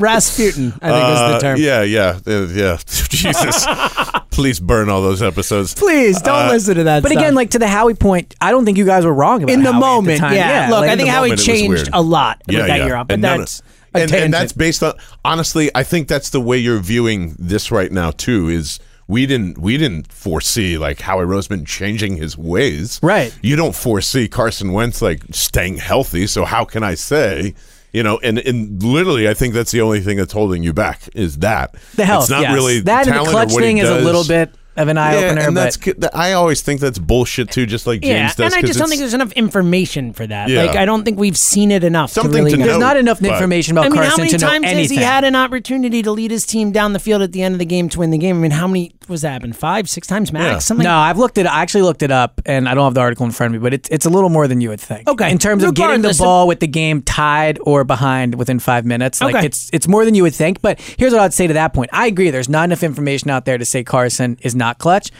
[0.00, 1.60] Rasputin, I think was the Uh, term.
[1.60, 2.76] yeah, yeah, uh, yeah.
[3.08, 3.66] Jesus,
[4.30, 5.74] please burn all those episodes.
[5.74, 7.02] Please don't Uh, listen to that.
[7.02, 7.22] But stuff.
[7.22, 9.62] again, like to the Howie point, I don't think you guys were wrong about in
[9.62, 10.34] the Howie at moment, time.
[10.34, 10.68] yeah.
[10.70, 12.84] Look, like, I think Howie moment changed a lot Yeah, with that yeah.
[12.86, 13.62] year up, but And none of- that's a
[13.94, 15.70] and, and that's based on honestly.
[15.74, 18.48] I think that's the way you're viewing this right now too.
[18.48, 23.00] Is we didn't we didn't foresee like Howie Roseman changing his ways.
[23.02, 23.36] Right.
[23.42, 26.26] You don't foresee Carson Wentz like staying healthy.
[26.26, 27.54] So how can I say?
[27.92, 31.08] You know, and, and literally, I think that's the only thing that's holding you back
[31.12, 32.24] is that the health.
[32.24, 32.54] It's not yes.
[32.54, 35.14] really that and the talent or clutch thing is a little bit of an eye
[35.18, 35.40] yeah, opener.
[35.42, 36.04] and but that's good.
[36.14, 37.66] I always think that's bullshit too.
[37.66, 38.54] Just like James yeah, does.
[38.54, 40.48] and I just don't think there's enough information for that.
[40.48, 40.64] Yeah.
[40.64, 42.10] Like, I don't think we've seen it enough.
[42.10, 42.66] Something to really to know.
[42.66, 44.90] there's not enough but- information about I mean, how Carson many to know times has
[44.90, 47.58] he had an opportunity to lead his team down the field at the end of
[47.58, 48.36] the game to win the game?
[48.36, 49.56] I mean, how many was that happened?
[49.56, 50.44] Five, six times max?
[50.44, 50.58] Yeah.
[50.60, 50.84] Something.
[50.84, 51.46] no, I've looked it.
[51.46, 53.62] I actually looked it up, and I don't have the article in front of me,
[53.64, 55.08] but it's it's a little more than you would think.
[55.08, 55.30] Okay.
[55.30, 59.20] in terms of getting the ball with the game tied or behind within five minutes,
[59.20, 59.46] like Okay.
[59.46, 60.62] it's it's more than you would think.
[60.62, 62.30] But here's what I'd say to that point: I agree.
[62.30, 65.10] There's not enough information out there to say Carson is not clutch.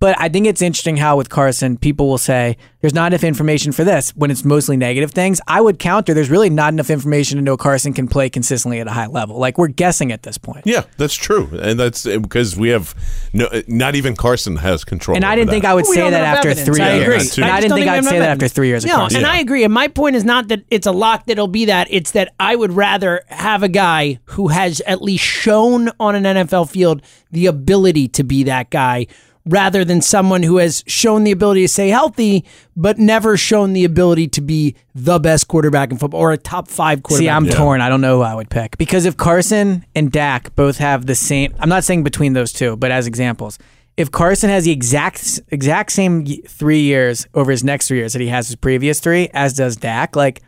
[0.00, 3.70] But I think it's interesting how with Carson, people will say there's not enough information
[3.70, 5.42] for this when it's mostly negative things.
[5.46, 8.86] I would counter there's really not enough information to know Carson can play consistently at
[8.88, 9.38] a high level.
[9.38, 10.62] Like we're guessing at this point.
[10.66, 12.94] Yeah, that's true, and that's eh, because we have
[13.34, 13.46] no.
[13.48, 15.16] Eh, not even Carson has control.
[15.16, 15.52] And I didn't that.
[15.52, 16.66] think I would We say that after evidence.
[16.76, 17.02] three I years.
[17.04, 17.14] agree.
[17.16, 17.42] Yeah, too.
[17.42, 19.18] And I, just didn't think I'd have say that after three years of No, Carson.
[19.18, 19.64] and I agree.
[19.64, 21.88] And my point is not that it's a lock that it'll be that.
[21.90, 26.24] It's that I would rather have a guy who has at least shown on an
[26.24, 29.06] NFL field the ability to be that guy
[29.50, 32.44] rather than someone who has shown the ability to stay healthy
[32.76, 36.68] but never shown the ability to be the best quarterback in football or a top
[36.68, 37.24] five quarterback.
[37.24, 37.52] See, I'm Yeah.
[37.56, 37.80] torn.
[37.80, 41.14] I don't know who I would pick because if Carson and Dak both have the
[41.14, 43.58] same, I'm not saying between those two, but as examples,
[43.96, 48.22] if Carson has the exact exact same three years over his next three years that
[48.22, 50.40] he has his previous three, as does Dak, like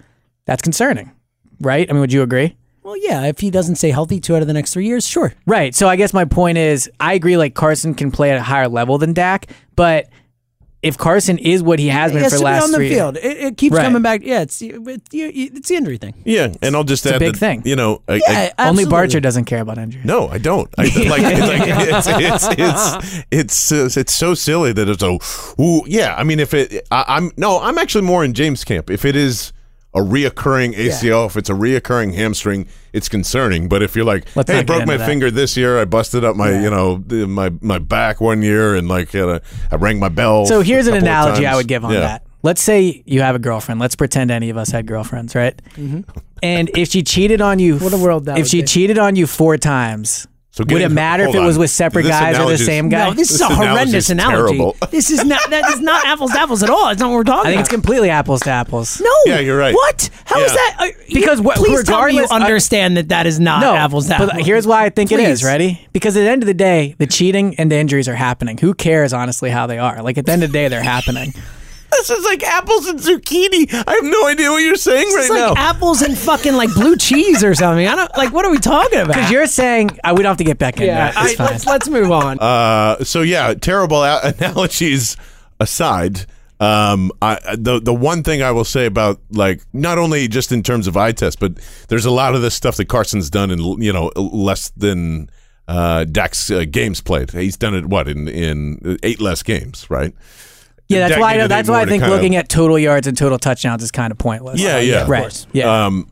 [0.46, 1.10] that's concerning,
[1.60, 1.86] right?
[1.90, 2.56] I mean, would you agree?
[2.82, 5.34] Well, yeah, if he doesn't stay healthy two out of the next three years, sure.
[5.46, 5.74] Right.
[5.74, 7.36] So I guess my point is, I agree.
[7.36, 10.08] Like Carson can play at a higher level than Dak, but
[10.82, 12.70] if Carson is what he has He been has for to the be last on
[12.72, 13.16] the three, field.
[13.16, 13.84] It, it keeps Right.
[13.84, 14.22] coming back.
[14.24, 14.80] Yeah, it's it's,
[15.12, 16.14] it's the injury thing.
[16.24, 17.62] Yeah, and I'll just It's a add big that, thing.
[17.64, 18.84] You know, I, Yeah, I, only.
[18.84, 20.04] Barcher doesn't care about injuries.
[20.04, 20.68] no, I don't.
[20.76, 20.92] I, like,
[21.24, 25.18] it's, like it's, it's, it's, it's, it's so silly that it's a,
[25.62, 26.16] ooh, yeah.
[26.18, 28.90] I mean, if it, I, I'm no, I'm actually more in James' camp.
[28.90, 29.52] If it is
[29.94, 33.68] a reoccurring ACL, if it's a reoccurring hamstring, it's concerning.
[33.68, 35.06] But if you're like, Let's hey, I broke my that.
[35.06, 38.88] finger this year, I busted up my, you know, my my back one year, and
[38.88, 40.46] like had a, I rang my bell.
[40.46, 42.00] So here's an analogy I would give on Yeah.
[42.00, 42.26] that.
[42.44, 43.80] Let's say you have a girlfriend.
[43.80, 45.54] Let's pretend any of us had girlfriends, right?
[45.76, 46.00] Mm-hmm.
[46.42, 48.66] And if she cheated on you, What a world that if would she be.
[48.66, 52.10] cheated on you four times, So would it matter if it was with separate This
[52.10, 53.08] guys or the same guy?
[53.08, 54.58] No, this, is a horrendous is analogy.
[54.90, 56.90] This is not that is not apples to apples at all.
[56.90, 57.60] It's not what we're talking I think about.
[57.60, 59.00] it's completely apples to apples.
[59.00, 59.10] no.
[59.24, 59.74] Yeah, you're right.
[59.74, 60.10] What?
[60.26, 60.56] How is Yeah.
[60.56, 60.76] that?
[60.78, 63.62] Uh, you- Because what- please tell me you regardless, I- understand that that is not
[63.62, 64.30] No, apples to apples.
[64.34, 65.42] but here's why I think it is.
[65.42, 65.80] Ready?
[65.94, 68.58] Because at the end of the day, the cheating and the injuries are happening.
[68.58, 70.02] Who cares, honestly, how they are?
[70.02, 71.32] Like at the end of the day, they're happening.
[71.92, 73.72] This is like apples and zucchini.
[73.86, 75.62] I have no idea what you're saying It's right like now.
[75.62, 77.86] apples and fucking like blue cheese or something.
[77.86, 78.32] I don't like.
[78.32, 79.14] What are we talking about?
[79.14, 80.86] Because you're saying uh, we don't have to get back in.
[80.86, 81.08] yeah.
[81.08, 81.10] it.
[81.10, 81.46] It's I- fine.
[81.52, 82.38] let's let's move on.
[82.40, 85.16] Uh, so yeah, terrible a- analogies
[85.60, 86.26] aside,
[86.60, 90.62] um, I the the one thing I will say about like not only just in
[90.62, 91.52] terms of eye test, but
[91.88, 95.28] there's a lot of this stuff that Carson's done in you know less than
[95.68, 97.30] uh, Dak's uh, games played.
[97.32, 100.14] He's done it what in in eight less games, right?
[100.92, 101.32] Yeah, that's why.
[101.34, 103.90] needed That's why I think kind of- looking at total yards and total touchdowns is
[103.90, 104.60] kind of pointless.
[104.60, 105.22] Yeah, yeah, of right.
[105.22, 105.46] course.
[105.52, 106.08] Yeah, Um,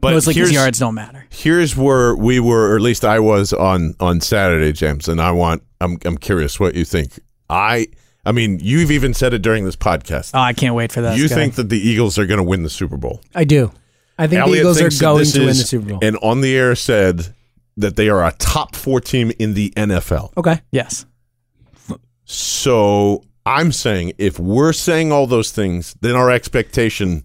[0.00, 1.24] but mostly because yards don't matter.
[1.30, 5.30] here's where we were, or at least I was on on Saturday, James, and I
[5.32, 7.18] want I'm I'm curious what you think.
[7.48, 7.86] I
[8.24, 10.32] I mean, you've even said it during this podcast.
[10.34, 11.16] Oh, I can't wait for that.
[11.16, 13.20] you think that the Eagles are going to win the Super Bowl?
[13.34, 13.70] I do.
[14.18, 15.98] I think the Eagles are going to win the Super Bowl.
[16.02, 17.34] And on the air said
[17.76, 20.32] that they are a top four team in the NFL.
[20.36, 20.60] okay.
[20.72, 21.06] yes.
[22.24, 27.24] So I'm saying if we're saying all those things, then our expectation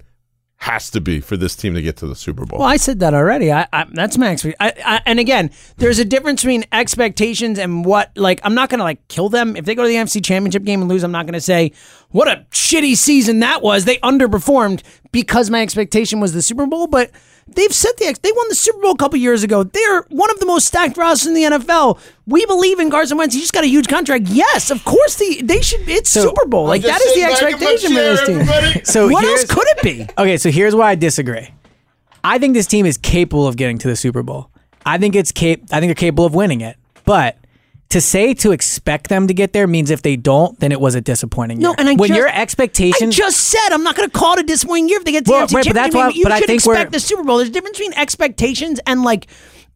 [0.57, 2.59] has to be for this team to get to the Super Bowl.
[2.59, 3.51] Well, I said that already.
[3.51, 4.83] I, I that's my expectation.
[4.85, 8.15] And again, there's a difference between expectations and what.
[8.15, 10.81] Like, I'm not gonna like kill them if they go to the NFC Championship game
[10.81, 11.03] and lose.
[11.03, 11.71] I'm not gonna say
[12.11, 13.85] what a shitty season that was.
[13.85, 16.87] They underperformed because my expectation was the Super Bowl.
[16.87, 17.11] But
[17.47, 19.63] they've set the ex- they won the Super Bowl a couple years ago.
[19.63, 21.99] They're one of the most stacked rosters in the NFL.
[22.27, 23.35] We believe in Carson Wentz.
[23.35, 24.25] He just got a huge contract.
[24.27, 25.15] Yes, of course.
[25.15, 25.87] The they should.
[25.89, 26.65] It's Super Bowl.
[26.67, 28.81] Like that is the expectation for this team.
[28.85, 30.07] So what else could it be?
[30.17, 31.49] Okay, so here's why I disagree.
[32.23, 34.49] I think this team is capable of getting to the Super Bowl.
[34.85, 36.77] I think it's cap- I think they're capable of winning it.
[37.05, 37.37] But
[37.91, 40.95] to say to expect them to get there means if they don't, then it was
[40.95, 41.69] a disappointing year.
[41.69, 44.39] No, and I when just- your I just said I'm not going to call it
[44.39, 46.31] a disappointing year if they get to Well, the right, but that's why- You but
[46.31, 47.37] I should think expect the Super Bowl.
[47.37, 49.27] There's a difference between expectations and like,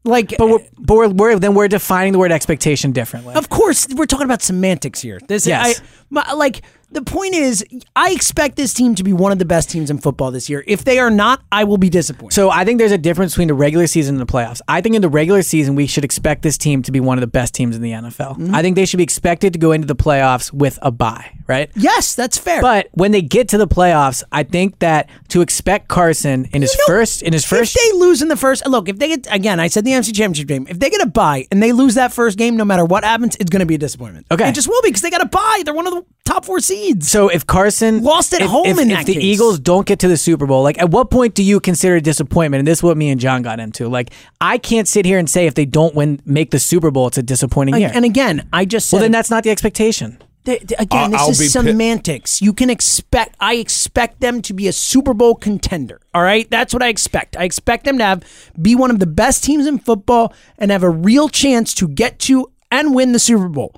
[0.06, 0.34] like.
[0.38, 3.36] but we're, but we're, we're then we're defining the word expectation differently.
[3.36, 5.20] of course, we're talking about semantics here.
[5.28, 5.80] This, Yes.
[5.80, 7.64] I, my, like the point is,
[7.96, 10.64] I expect this team to be one of the best teams in football this year.
[10.66, 12.34] If they are not, I will be disappointed.
[12.34, 14.62] So I think there's a difference between the regular season and the playoffs.
[14.68, 17.22] I think in the regular season we should expect this team to be one of
[17.22, 18.38] the best teams in the NFL.
[18.38, 18.56] Mm-hmm.
[18.56, 21.70] I think they should be expected to go into the playoffs with a bye, right?
[21.76, 22.62] yes, that's fair.
[22.62, 26.74] But when they get to the playoffs, I think that to expect Carson in his
[26.74, 29.10] You know, first in his first if they lose in the first look, if they
[29.10, 30.68] get again, I said the NFC Championship game.
[30.70, 33.36] If they get a bye and they lose that first game, no matter what happens,
[33.38, 34.28] it's going to be a disappointment.
[34.32, 34.48] Okay.
[34.48, 35.62] it just will be because they got a bye.
[35.66, 35.95] They're one of the
[36.26, 37.10] top four seeds.
[37.10, 39.24] So if Carson Lost at if, home if, in if that the case.
[39.24, 42.02] Eagles don't get to the Super Bowl, like at what point do you consider a
[42.02, 42.60] disappointment?
[42.60, 43.88] And this is what me and John got into.
[43.88, 47.08] Like I can't sit here and say if they don't win, make the Super Bowl,
[47.08, 47.92] it's a disappointing year.
[47.94, 50.18] And again, I just said well, then that's not the expectation.
[50.46, 52.40] Th- th- again, I'll- I'll this is pi- semantics.
[52.40, 53.36] you can expect.
[53.40, 56.00] I expect them to be a Super Bowl contender.
[56.14, 57.36] All right, that's what I expect.
[57.36, 58.24] I expect them to have
[58.62, 62.20] be one of the best teams in football and have a real chance to get
[62.20, 63.74] to and win the Super Bowl.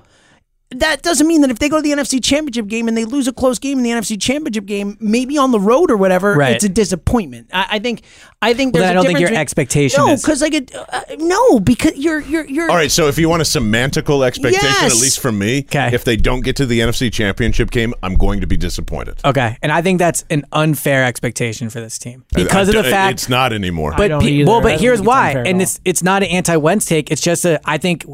[0.70, 3.26] That doesn't mean that if they go to the NFC Championship game and they lose
[3.26, 6.54] a close game in the NFC Championship game, maybe on the road or whatever, Right.
[6.56, 7.48] it's a disappointment.
[7.54, 8.02] I, I think.
[8.42, 8.74] I think.
[8.74, 10.52] Well, there's then I a don't think difference your between- expectation No, is- because like
[10.52, 10.74] it.
[10.74, 12.68] Uh, no, because you're you're you're.
[12.70, 14.92] All right, so if you want a semantical expectation, Yes.
[14.94, 15.88] at least from me, 'Kay.
[15.94, 19.20] if they don't get to the NFC Championship game, I'm going to be disappointed.
[19.24, 22.90] Okay, and I think that's an unfair expectation for this team because I- of the
[22.90, 23.14] fact.
[23.14, 23.94] it's not anymore.
[23.96, 27.10] But don't pe- well, but here's why, and it's it's not an anti-Wentz take.
[27.10, 28.04] It's just a I think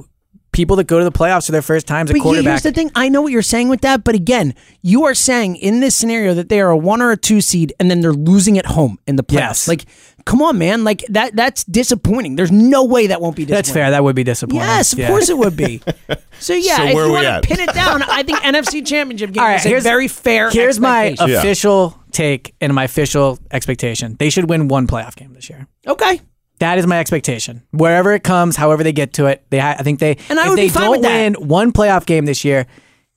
[0.55, 2.51] people that go to the playoffs for their first times at But yeah, quarterback.
[2.51, 2.90] here's the thing.
[2.95, 6.33] I know what you're saying with that, but again, you are saying in this scenario
[6.35, 8.99] that they are a one or a two seed, and then they're losing at home
[9.07, 9.35] in the playoffs.
[9.67, 9.69] Yes.
[9.69, 9.85] Like,
[10.25, 10.85] come on, man.
[10.85, 11.37] Like that.
[11.37, 12.37] That's disappointing.
[12.37, 13.45] There's no way that won't be.
[13.45, 13.90] That's fair.
[13.90, 14.61] That would be disappointing.
[14.67, 15.09] Yes, of Yeah.
[15.09, 15.83] course it would be.
[16.40, 19.40] So yeah, So if you want to pin it down, I think NFC Championship game
[19.43, 20.51] All right, is a here's very fair.
[20.51, 21.33] Here's my expectation.
[21.33, 21.38] Yeah.
[21.38, 24.17] official take and my official expectation.
[24.19, 25.69] They should win one playoff game this year.
[25.87, 26.21] okay.
[26.64, 27.62] That is my expectation.
[27.72, 30.16] Wherever it comes, however they get to it, they ha- I think they.
[30.31, 31.38] And I if would they be fine don't with that.
[31.38, 32.66] win one playoff game this year,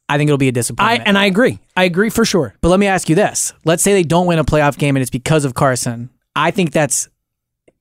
[0.10, 1.04] I think it'll be a I disappointment.
[1.08, 1.60] and I agree.
[1.76, 2.56] I agree for sure.
[2.62, 5.02] But let me ask you this: Let's say they don't win a playoff game and
[5.02, 6.10] it's because of Carson.
[6.36, 7.08] I think that's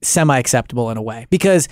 [0.02, 1.68] semi acceptable in a way because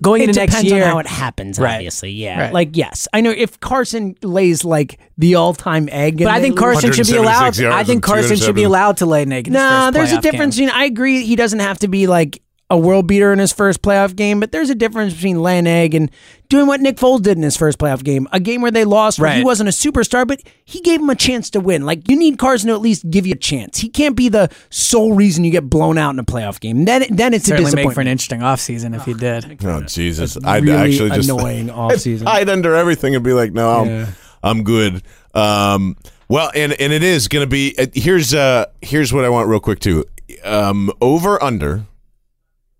[0.00, 1.58] going it into next depends year, on how it happens.
[1.58, 1.74] Right.
[1.74, 2.40] Obviously, yeah.
[2.44, 2.52] Right.
[2.52, 6.92] Like yes, I know if Carson lays like the all-time egg, but I think Carson
[6.92, 7.56] should be allowed.
[7.58, 8.64] yards I think and Carson should be 207.
[8.66, 9.48] allowed to lay an egg.
[9.48, 10.66] In his No, first there's a playoff difference game.
[10.68, 10.82] between.
[10.82, 14.16] I agree, he doesn't have to be like a world beater in his first playoff
[14.16, 16.10] game, but there's a difference between laying egg and
[16.48, 19.20] doing what Nick Foles did in his first playoff game, a game where they lost,
[19.20, 21.86] where he wasn't a superstar, but he gave him a chance to win.
[21.86, 23.78] Like you need Carson to at least give you a chance.
[23.78, 26.84] He can't be the sole reason you get blown out in a playoff game.
[26.84, 27.88] Then, then it's a Certainly disappointment.
[27.88, 29.64] make for an interesting offseason if he did.
[29.64, 30.36] Oh Jesus!
[30.44, 32.24] I'd really actually just annoying offseason.
[32.24, 34.06] hide under everything and be like, no, I'm, Yeah.
[34.42, 35.02] I'm good.
[35.34, 35.96] Um,
[36.28, 37.76] well, and and it is going to be.
[37.78, 40.04] Uh, here's uh here's what I want real quick too.
[40.44, 41.84] Um, over under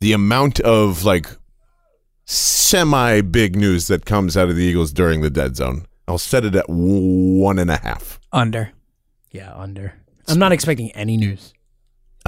[0.01, 1.29] the amount of like
[2.25, 5.87] semi big news that comes out of the Eagles during the dead zone.
[6.09, 8.21] I'll set it at one and a half.
[8.33, 8.71] Under.
[9.33, 9.95] yeah, under.
[10.29, 11.53] I'm not expecting any news.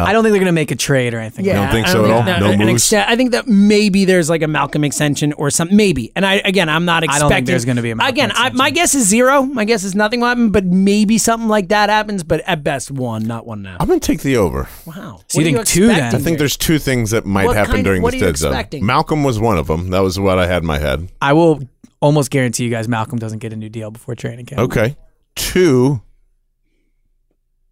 [0.04, 1.44] I don't think they're going to make a trade or anything.
[1.44, 2.22] You don't think so at all?
[2.24, 2.82] that- No an moves?
[2.82, 5.76] extent- I think that maybe there's like a Malcolm extension or something.
[5.76, 7.20] Maybe, and I again, I'm not I expecting.
[7.28, 8.30] don't think there's gonna be a Malcolm again.
[8.30, 8.56] I, extension.
[8.58, 9.42] my guess is zero.
[9.42, 12.22] My guess is nothing will happen, but maybe something like that happens.
[12.24, 13.76] But at best, one, not one now.
[13.80, 14.68] I'm going to take the over.
[14.87, 15.20] Wow.
[15.28, 15.96] So you What are think two then?
[15.96, 18.26] expecting I think there's two things that might What happen kind- during what this are
[18.26, 18.84] you dead zone.
[18.87, 19.90] Malcolm was one of them.
[19.90, 21.08] That was what I had in my head.
[21.22, 21.61] I will
[22.00, 24.61] almost guarantee you guys Malcolm doesn't get a new deal before training camp.
[24.61, 24.96] Okay.
[25.34, 26.02] Two.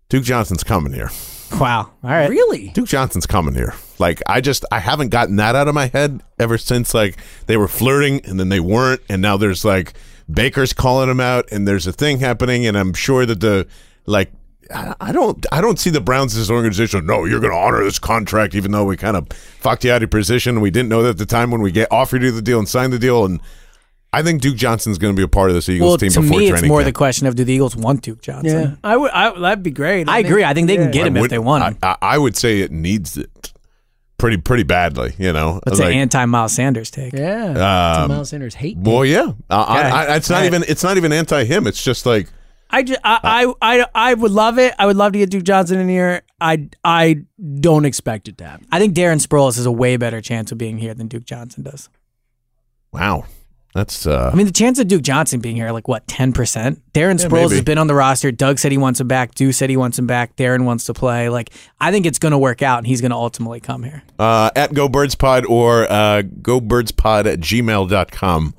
[0.09, 1.11] Duke Johnson's coming here.
[1.53, 1.93] Wow.
[2.03, 2.29] All right.
[2.29, 2.69] really.
[2.69, 3.75] Duke Johnson's coming here.
[3.99, 7.57] Like I just I haven't gotten that out of my head ever since like they
[7.57, 9.95] were flirting and then they weren't and now there's like
[10.31, 13.67] Baker's calling him out and there's a thing happening and I'm sure that the
[14.05, 14.33] like
[14.75, 17.07] I I don't I don't see the Browns as an organization.
[17.07, 19.97] No, you're going to honor this contract, even though we kind of fucked you out
[19.97, 20.61] of your position.
[20.61, 22.69] We didn't know that at the time when we get offered you the deal and
[22.69, 23.25] signed the deal.
[23.25, 23.41] And
[24.17, 26.21] I think Duke Johnson's going to be a part of this Eagles Well, team to
[26.23, 28.71] before me, training it's more the question of do the Eagles want Duke Johnson?
[28.71, 29.11] Yeah, I would.
[29.11, 30.09] I, that'd be great.
[30.09, 30.43] I agree.
[30.43, 30.91] I think they can yeah.
[30.91, 31.79] get him I if they want him.
[31.83, 33.53] I, I, I would say it needs it
[34.17, 35.15] pretty pretty badly.
[35.19, 37.13] You know, That's Like, an anti Miles Sanders take.
[37.13, 37.99] Yeah.
[38.01, 38.79] Um, Miles Sanders hate.
[38.79, 39.33] Well, yeah.
[39.51, 40.47] Uh, I, I, it's not All right.
[40.47, 40.65] even.
[40.67, 41.67] It's not even anti him.
[41.67, 42.29] It's just like
[42.71, 44.75] I, just, I, I, I, I would love it.
[44.79, 46.23] I would love to get Duke Johnson in here.
[46.41, 47.23] I, I
[47.61, 48.67] don't expect it to happen.
[48.73, 51.63] I think Darren Sproles has a way better chance of being here than Duke Johnson
[51.65, 51.91] does.
[52.93, 53.27] wow.
[53.77, 54.31] That's uh.
[54.33, 56.81] I mean, the chance of Duke Johnson being here, like what, ten percent?
[56.95, 57.55] Darren Yeah, Sproles maybe.
[57.57, 58.33] has been on the roster.
[58.33, 59.35] Doug said he wants him back.
[59.35, 60.35] Dew said he wants him back.
[60.37, 61.29] Darren wants to play.
[61.29, 64.03] Like, I think it's going to work out, and he's going to ultimately come here.
[64.19, 68.55] uh, at Go Birds Pod or uh, GoBirdsPod at gmail.com.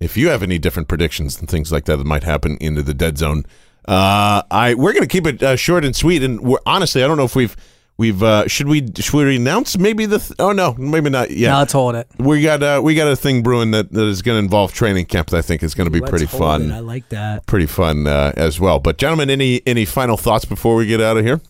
[0.00, 2.94] If you have any different predictions and things like that that might happen into the
[2.94, 3.44] dead zone,
[3.86, 6.22] uh, I we're gonna keep it uh, short and sweet.
[6.22, 7.56] And we're honestly, I don't know if we've
[8.02, 11.50] we've uh, should we should we announce maybe the th- oh no maybe not yet.
[11.50, 12.08] Now let's hold it.
[12.18, 15.06] we got uh, we got a thing brewing that, that is going to involve training
[15.06, 16.72] camp that I think is going to be pretty fun.
[16.72, 17.46] I like that.
[17.46, 18.80] pretty fun uh, as well.
[18.80, 21.40] But gentlemen, any any final thoughts before we get out of here?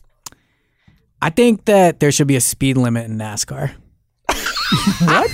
[1.22, 3.70] I think that there should be a speed limit in NASCAR.
[5.00, 5.30] what?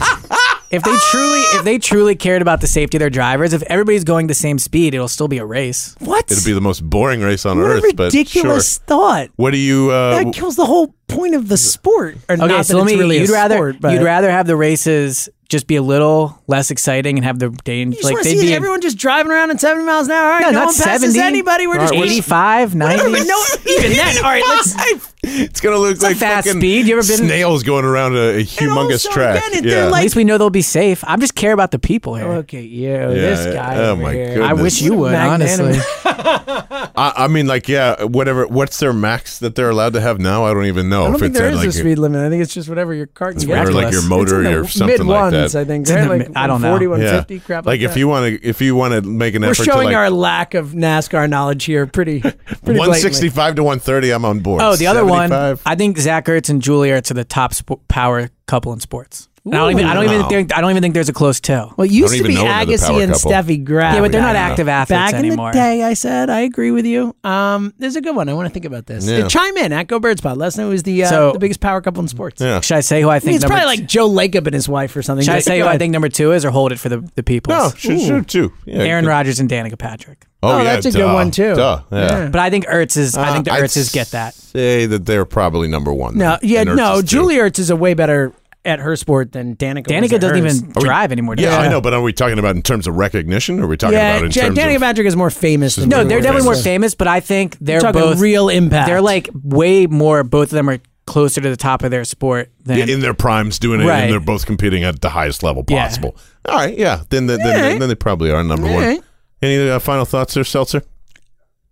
[0.70, 4.04] If they truly, if they truly cared about the safety of their drivers, if everybody's
[4.04, 5.96] going the same speed, it'll still be a race.
[6.00, 6.30] What?
[6.30, 7.84] It'll be the most boring race on what earth.
[7.90, 8.82] a but ridiculous sure.
[8.86, 9.30] thought.
[9.36, 9.90] What do you?
[9.90, 12.16] Uh, That kills the whole point of the sport.
[12.28, 12.98] Or Okay, not so let it's me.
[12.98, 16.38] really a you'd rather sport, but you'd rather have the races just be a little
[16.46, 17.96] less exciting and have the danger.
[17.96, 20.06] You just Like want to they'd see be everyone just driving around at 70 miles
[20.06, 20.24] an hour.
[20.24, 21.20] All right, No, no, not one passes 70.
[21.20, 21.66] anybody.
[21.66, 22.96] We're just All right, 85, 90.
[23.10, 24.16] Whatever, no, even then.
[24.18, 24.74] All right, let's.
[25.22, 26.86] it's going to look like fast speed.
[26.86, 29.42] You ever been- snails going around a, a humongous also, track?
[29.48, 29.70] again, yeah.
[29.70, 31.02] they're At least we know they'll be safe.
[31.06, 32.26] I just care about the people here.
[32.28, 33.52] Okay, you, this yeah.
[33.54, 33.76] guy.
[33.78, 34.26] Oh, my here.
[34.34, 34.50] goodness.
[34.50, 35.78] I wish you would, honestly.
[36.04, 38.46] I, I mean, like, yeah, whatever.
[38.46, 40.44] What's their max that they're allowed to have now?
[40.44, 40.97] I don't even know.
[41.02, 42.20] I don't if think it's there like, a speed limit.
[42.24, 43.52] I think it's just whatever your car can It's get.
[43.52, 45.60] whatever, like your motor It's or something mid like ones, that.
[45.60, 46.70] I think they're like mid- I don't know.
[46.72, 46.88] 140, Yeah.
[47.12, 47.98] 150, crap like like if that.
[47.98, 50.10] you want to, if you want to make an effort, We're effort showing to our
[50.10, 52.76] lack of NASCAR knowledge here pretty, pretty blatantly.
[52.78, 54.62] 165 to 130, I'm on board.
[54.62, 55.32] Oh, the other one.
[55.32, 59.28] I think Zach Ertz and Julie Ertz are the top sp- power couple in sports.
[59.52, 59.84] And I don't even.
[59.86, 60.56] I don't even think.
[60.56, 61.52] I don't even think there's a close two.
[61.52, 63.30] Well, it used to be even know another Agassi and couple.
[63.30, 63.94] Steffi Graf.
[63.94, 64.40] Yeah, but they're not Yeah.
[64.48, 67.14] active athletes Back in the day, I said I agree with you.
[67.24, 68.28] Um, there's a good one.
[68.28, 69.06] I want to think about this.
[69.08, 69.24] Yeah.
[69.24, 70.36] Uh, chime in at Go Birds Pod.
[70.36, 72.40] Let us know who's the uh, So- the biggest power couple in sports.
[72.40, 72.60] Yeah.
[72.60, 73.26] Should I say who I I think?
[73.28, 75.24] mean, it's number probably like Joe Lacob and his wife or something.
[75.24, 76.88] Should I But say go who I think number two is, or hold it for
[76.88, 77.52] the the people?
[77.52, 78.52] No, should, should too.
[78.64, 79.06] Yeah, Aaron.
[79.06, 80.24] Rodgers and Danica Patrick.
[80.40, 81.54] Oh, Oh, yeah, that's a good one, too.
[81.56, 81.98] Duh, yeah.
[81.98, 82.28] Yeah.
[82.28, 83.16] But I think Ertz is.
[83.16, 84.34] I think the Uh, I'd get that.
[84.34, 86.16] Say that they're probably number one.
[86.16, 86.98] No, then, yeah, no.
[86.98, 87.02] is.
[87.04, 88.32] Julie Ertz is a way better
[88.64, 89.86] at her sport than Danica.
[89.86, 90.62] was Danica at doesn't hers.
[90.62, 91.36] even drive anymore.
[91.36, 91.58] does Yeah.
[91.58, 93.96] I know, but are we talking about in terms of recognition, or are we talking
[93.96, 94.82] Yeah, about in Ja- terms Danica of?
[94.82, 95.76] Patrick is more famous.
[95.76, 96.64] Than No, More they're definitely more famous.
[96.64, 98.88] famous, but I think they're talking both real impact.
[98.88, 100.24] They're like way more.
[100.24, 103.58] Both of them are closer to the top of their sport than in their primes,
[103.58, 104.00] doing it, Right.
[104.00, 105.84] and they're both competing at the highest level Yeah.
[105.84, 106.14] possible.
[106.44, 107.78] All right, yeah, then then, then, Alright.
[107.80, 108.74] then they probably are number one.
[108.74, 109.00] Alright.
[109.40, 110.82] Any uh, final thoughts there, Seltzer?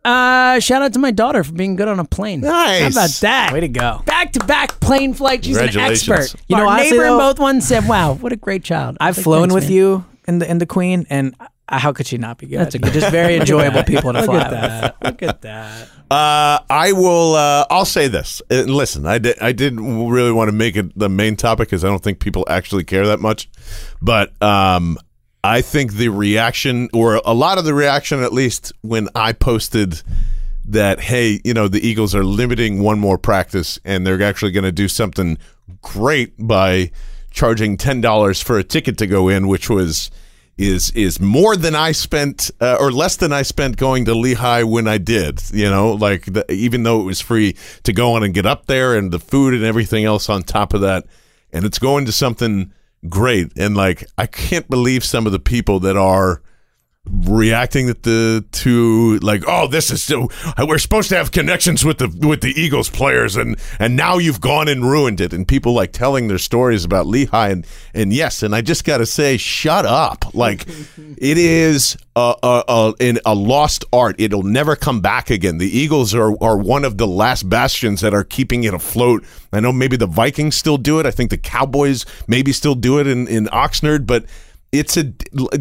[0.06, 2.40] Uh, shout out to my daughter for being good on a plane.
[2.40, 2.82] Nice.
[2.82, 3.52] How about that?
[3.52, 4.02] Way to go.
[4.06, 5.44] Back to back plane flight.
[5.44, 6.08] She's an Congratulations.
[6.08, 6.40] expert.
[6.48, 8.96] You know, Our honestly, neighbor in though- both ones said, "Wow, what a great child."
[9.00, 11.78] I I've like, flown "Thanks, with man." you in the in the Queen, and uh,
[11.78, 12.60] how could she not be good?
[12.60, 14.24] That's a You're good- just very enjoyable people to that.
[14.26, 14.60] fly Look at with.
[14.60, 14.96] that.
[15.02, 15.88] Look at that.
[16.08, 17.34] Uh, I will.
[17.34, 18.40] Uh, I'll say this.
[18.48, 19.40] Uh, listen, I did.
[19.40, 22.46] I didn't really want to make it the main topic because I don't think people
[22.48, 23.48] actually care that much.
[24.00, 24.98] But um,
[25.46, 30.02] I think the reaction, or a lot of the reaction, at least when I posted
[30.64, 34.64] that, hey, you know, the Eagles are limiting one more practice, and they're actually going
[34.64, 35.38] to do something
[35.82, 36.90] great by
[37.30, 40.10] charging ten dollars for a ticket to go in, which was
[40.58, 44.64] is is more than I spent uh, or less than I spent going to Lehigh
[44.64, 45.40] when I did.
[45.52, 48.66] You know, like the, even though it was free to go on and get up
[48.66, 51.06] there and the food and everything else on top of that,
[51.52, 52.72] and it's going to something
[53.08, 53.52] great.
[53.56, 56.42] And like I can't believe some of the people that are
[57.10, 60.28] reacting that the to like oh this is so
[60.58, 64.40] we're supposed to have connections with the with the Eagles players and and now you've
[64.40, 65.32] gone and ruined it.
[65.32, 68.98] And people like telling their stories about Lehigh and and yes and I just got
[68.98, 70.34] to say shut up.
[70.34, 70.66] Like
[70.98, 74.16] it is a a, a, in a lost art.
[74.18, 75.58] It'll never come back again.
[75.58, 79.24] The Eagles are are one of the last bastions that are keeping it afloat.
[79.52, 81.06] I know maybe the Vikings still do it.
[81.06, 84.24] I think the Cowboys maybe still do it in in Oxnard but
[84.78, 85.04] it's a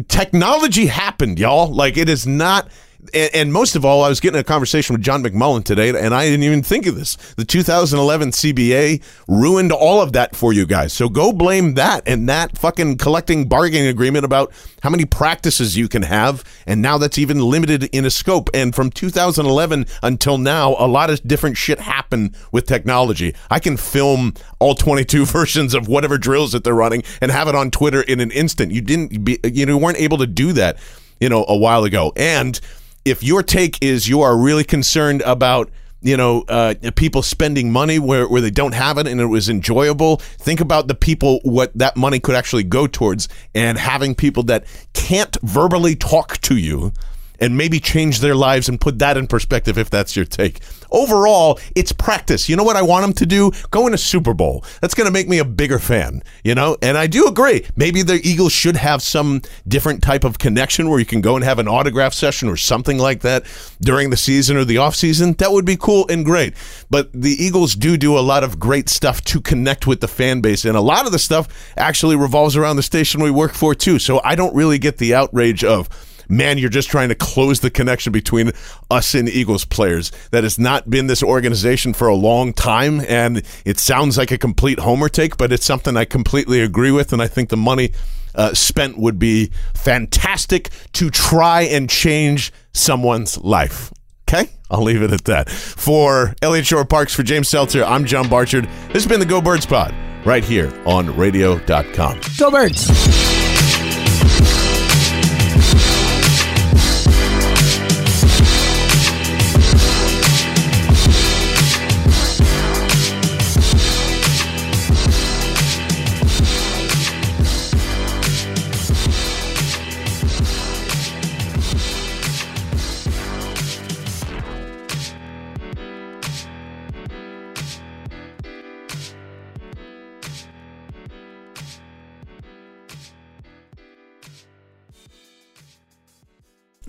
[0.08, 1.72] technology happened, y'all.
[1.72, 2.68] Like it is not.
[3.14, 6.14] And, and most of all, I was getting a conversation with John McMullen today, and
[6.14, 7.16] I didn't even think of this.
[7.36, 10.92] The 2011 CBA ruined all of that for you guys.
[10.92, 14.52] So go blame that and that fucking collecting bargaining agreement about
[14.82, 18.50] how many practices you can have, and now that's even limited in a scope.
[18.54, 23.34] And from 2011 until now, a lot of different shit happened with technology.
[23.50, 27.54] I can film all 22 versions of whatever drills that they're running and have it
[27.54, 28.72] on Twitter in an instant.
[28.72, 30.78] You didn't be, you weren't able to do that,
[31.20, 32.12] you know, a while ago.
[32.16, 32.60] And
[33.06, 35.70] if your take is you are really concerned about
[36.02, 39.48] you know uh, people spending money where, where they don't have it and it was
[39.48, 43.28] enjoyable think about the people what that money could actually go towards.
[43.54, 46.92] And having people that can't verbally talk to you
[47.40, 50.60] and maybe change their lives and put that in perspective if that's your take.
[50.90, 52.48] Overall, it's practice.
[52.48, 53.50] You know what I want them to do?
[53.70, 54.64] Go in a Super Bowl.
[54.80, 56.76] That's going to make me a bigger fan, you know?
[56.80, 57.66] And I do agree.
[57.76, 61.44] Maybe the Eagles should have some different type of connection where you can go and
[61.44, 63.44] have an autograph session or something like that
[63.80, 65.36] during the season or the offseason.
[65.38, 66.54] That would be cool and great.
[66.88, 70.40] But the Eagles do do a lot of great stuff to connect with the fan
[70.40, 70.64] base.
[70.64, 73.98] And a lot of the stuff actually revolves around the station we work for, too.
[73.98, 75.88] So I don't really get the outrage of,
[76.28, 78.52] man, you're just trying to close the connection between
[78.90, 80.12] us and Eagles players.
[80.30, 84.38] That has not been this organization for a long time, and it sounds like a
[84.38, 87.92] complete homer take, but it's something I completely agree with, and I think the money
[88.34, 93.92] uh, spent would be fantastic to try and change someone's life.
[94.28, 95.48] Okay, I'll leave it at that.
[95.48, 98.64] For Eliot Shorr-Parks, for James Seltzer, I'm John Barchard.
[98.88, 99.94] This has been the Go Birds Pod
[100.26, 102.20] right here on radio.com.
[102.36, 103.45] Go Birds.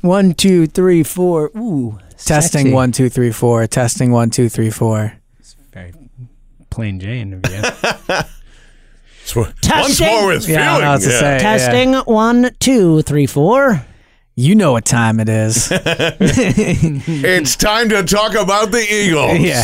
[0.02, 1.52] One, two, three, four.
[1.58, 2.00] Ooh.
[2.18, 2.74] Testing sexy.
[2.74, 3.66] one, two, three, four.
[3.68, 5.14] Testing one, two, three, four.
[5.74, 5.93] Very
[6.70, 7.62] plain Jane of you.
[9.36, 10.08] Once Testing.
[10.08, 11.20] more with Yeah, I don't know what to feeling.
[11.20, 11.39] say.
[11.39, 13.86] Testing one, two, three, four.
[14.36, 15.70] You know what time it is.
[15.72, 19.39] It's time to talk about the Eagles.
[19.39, 19.64] yeah.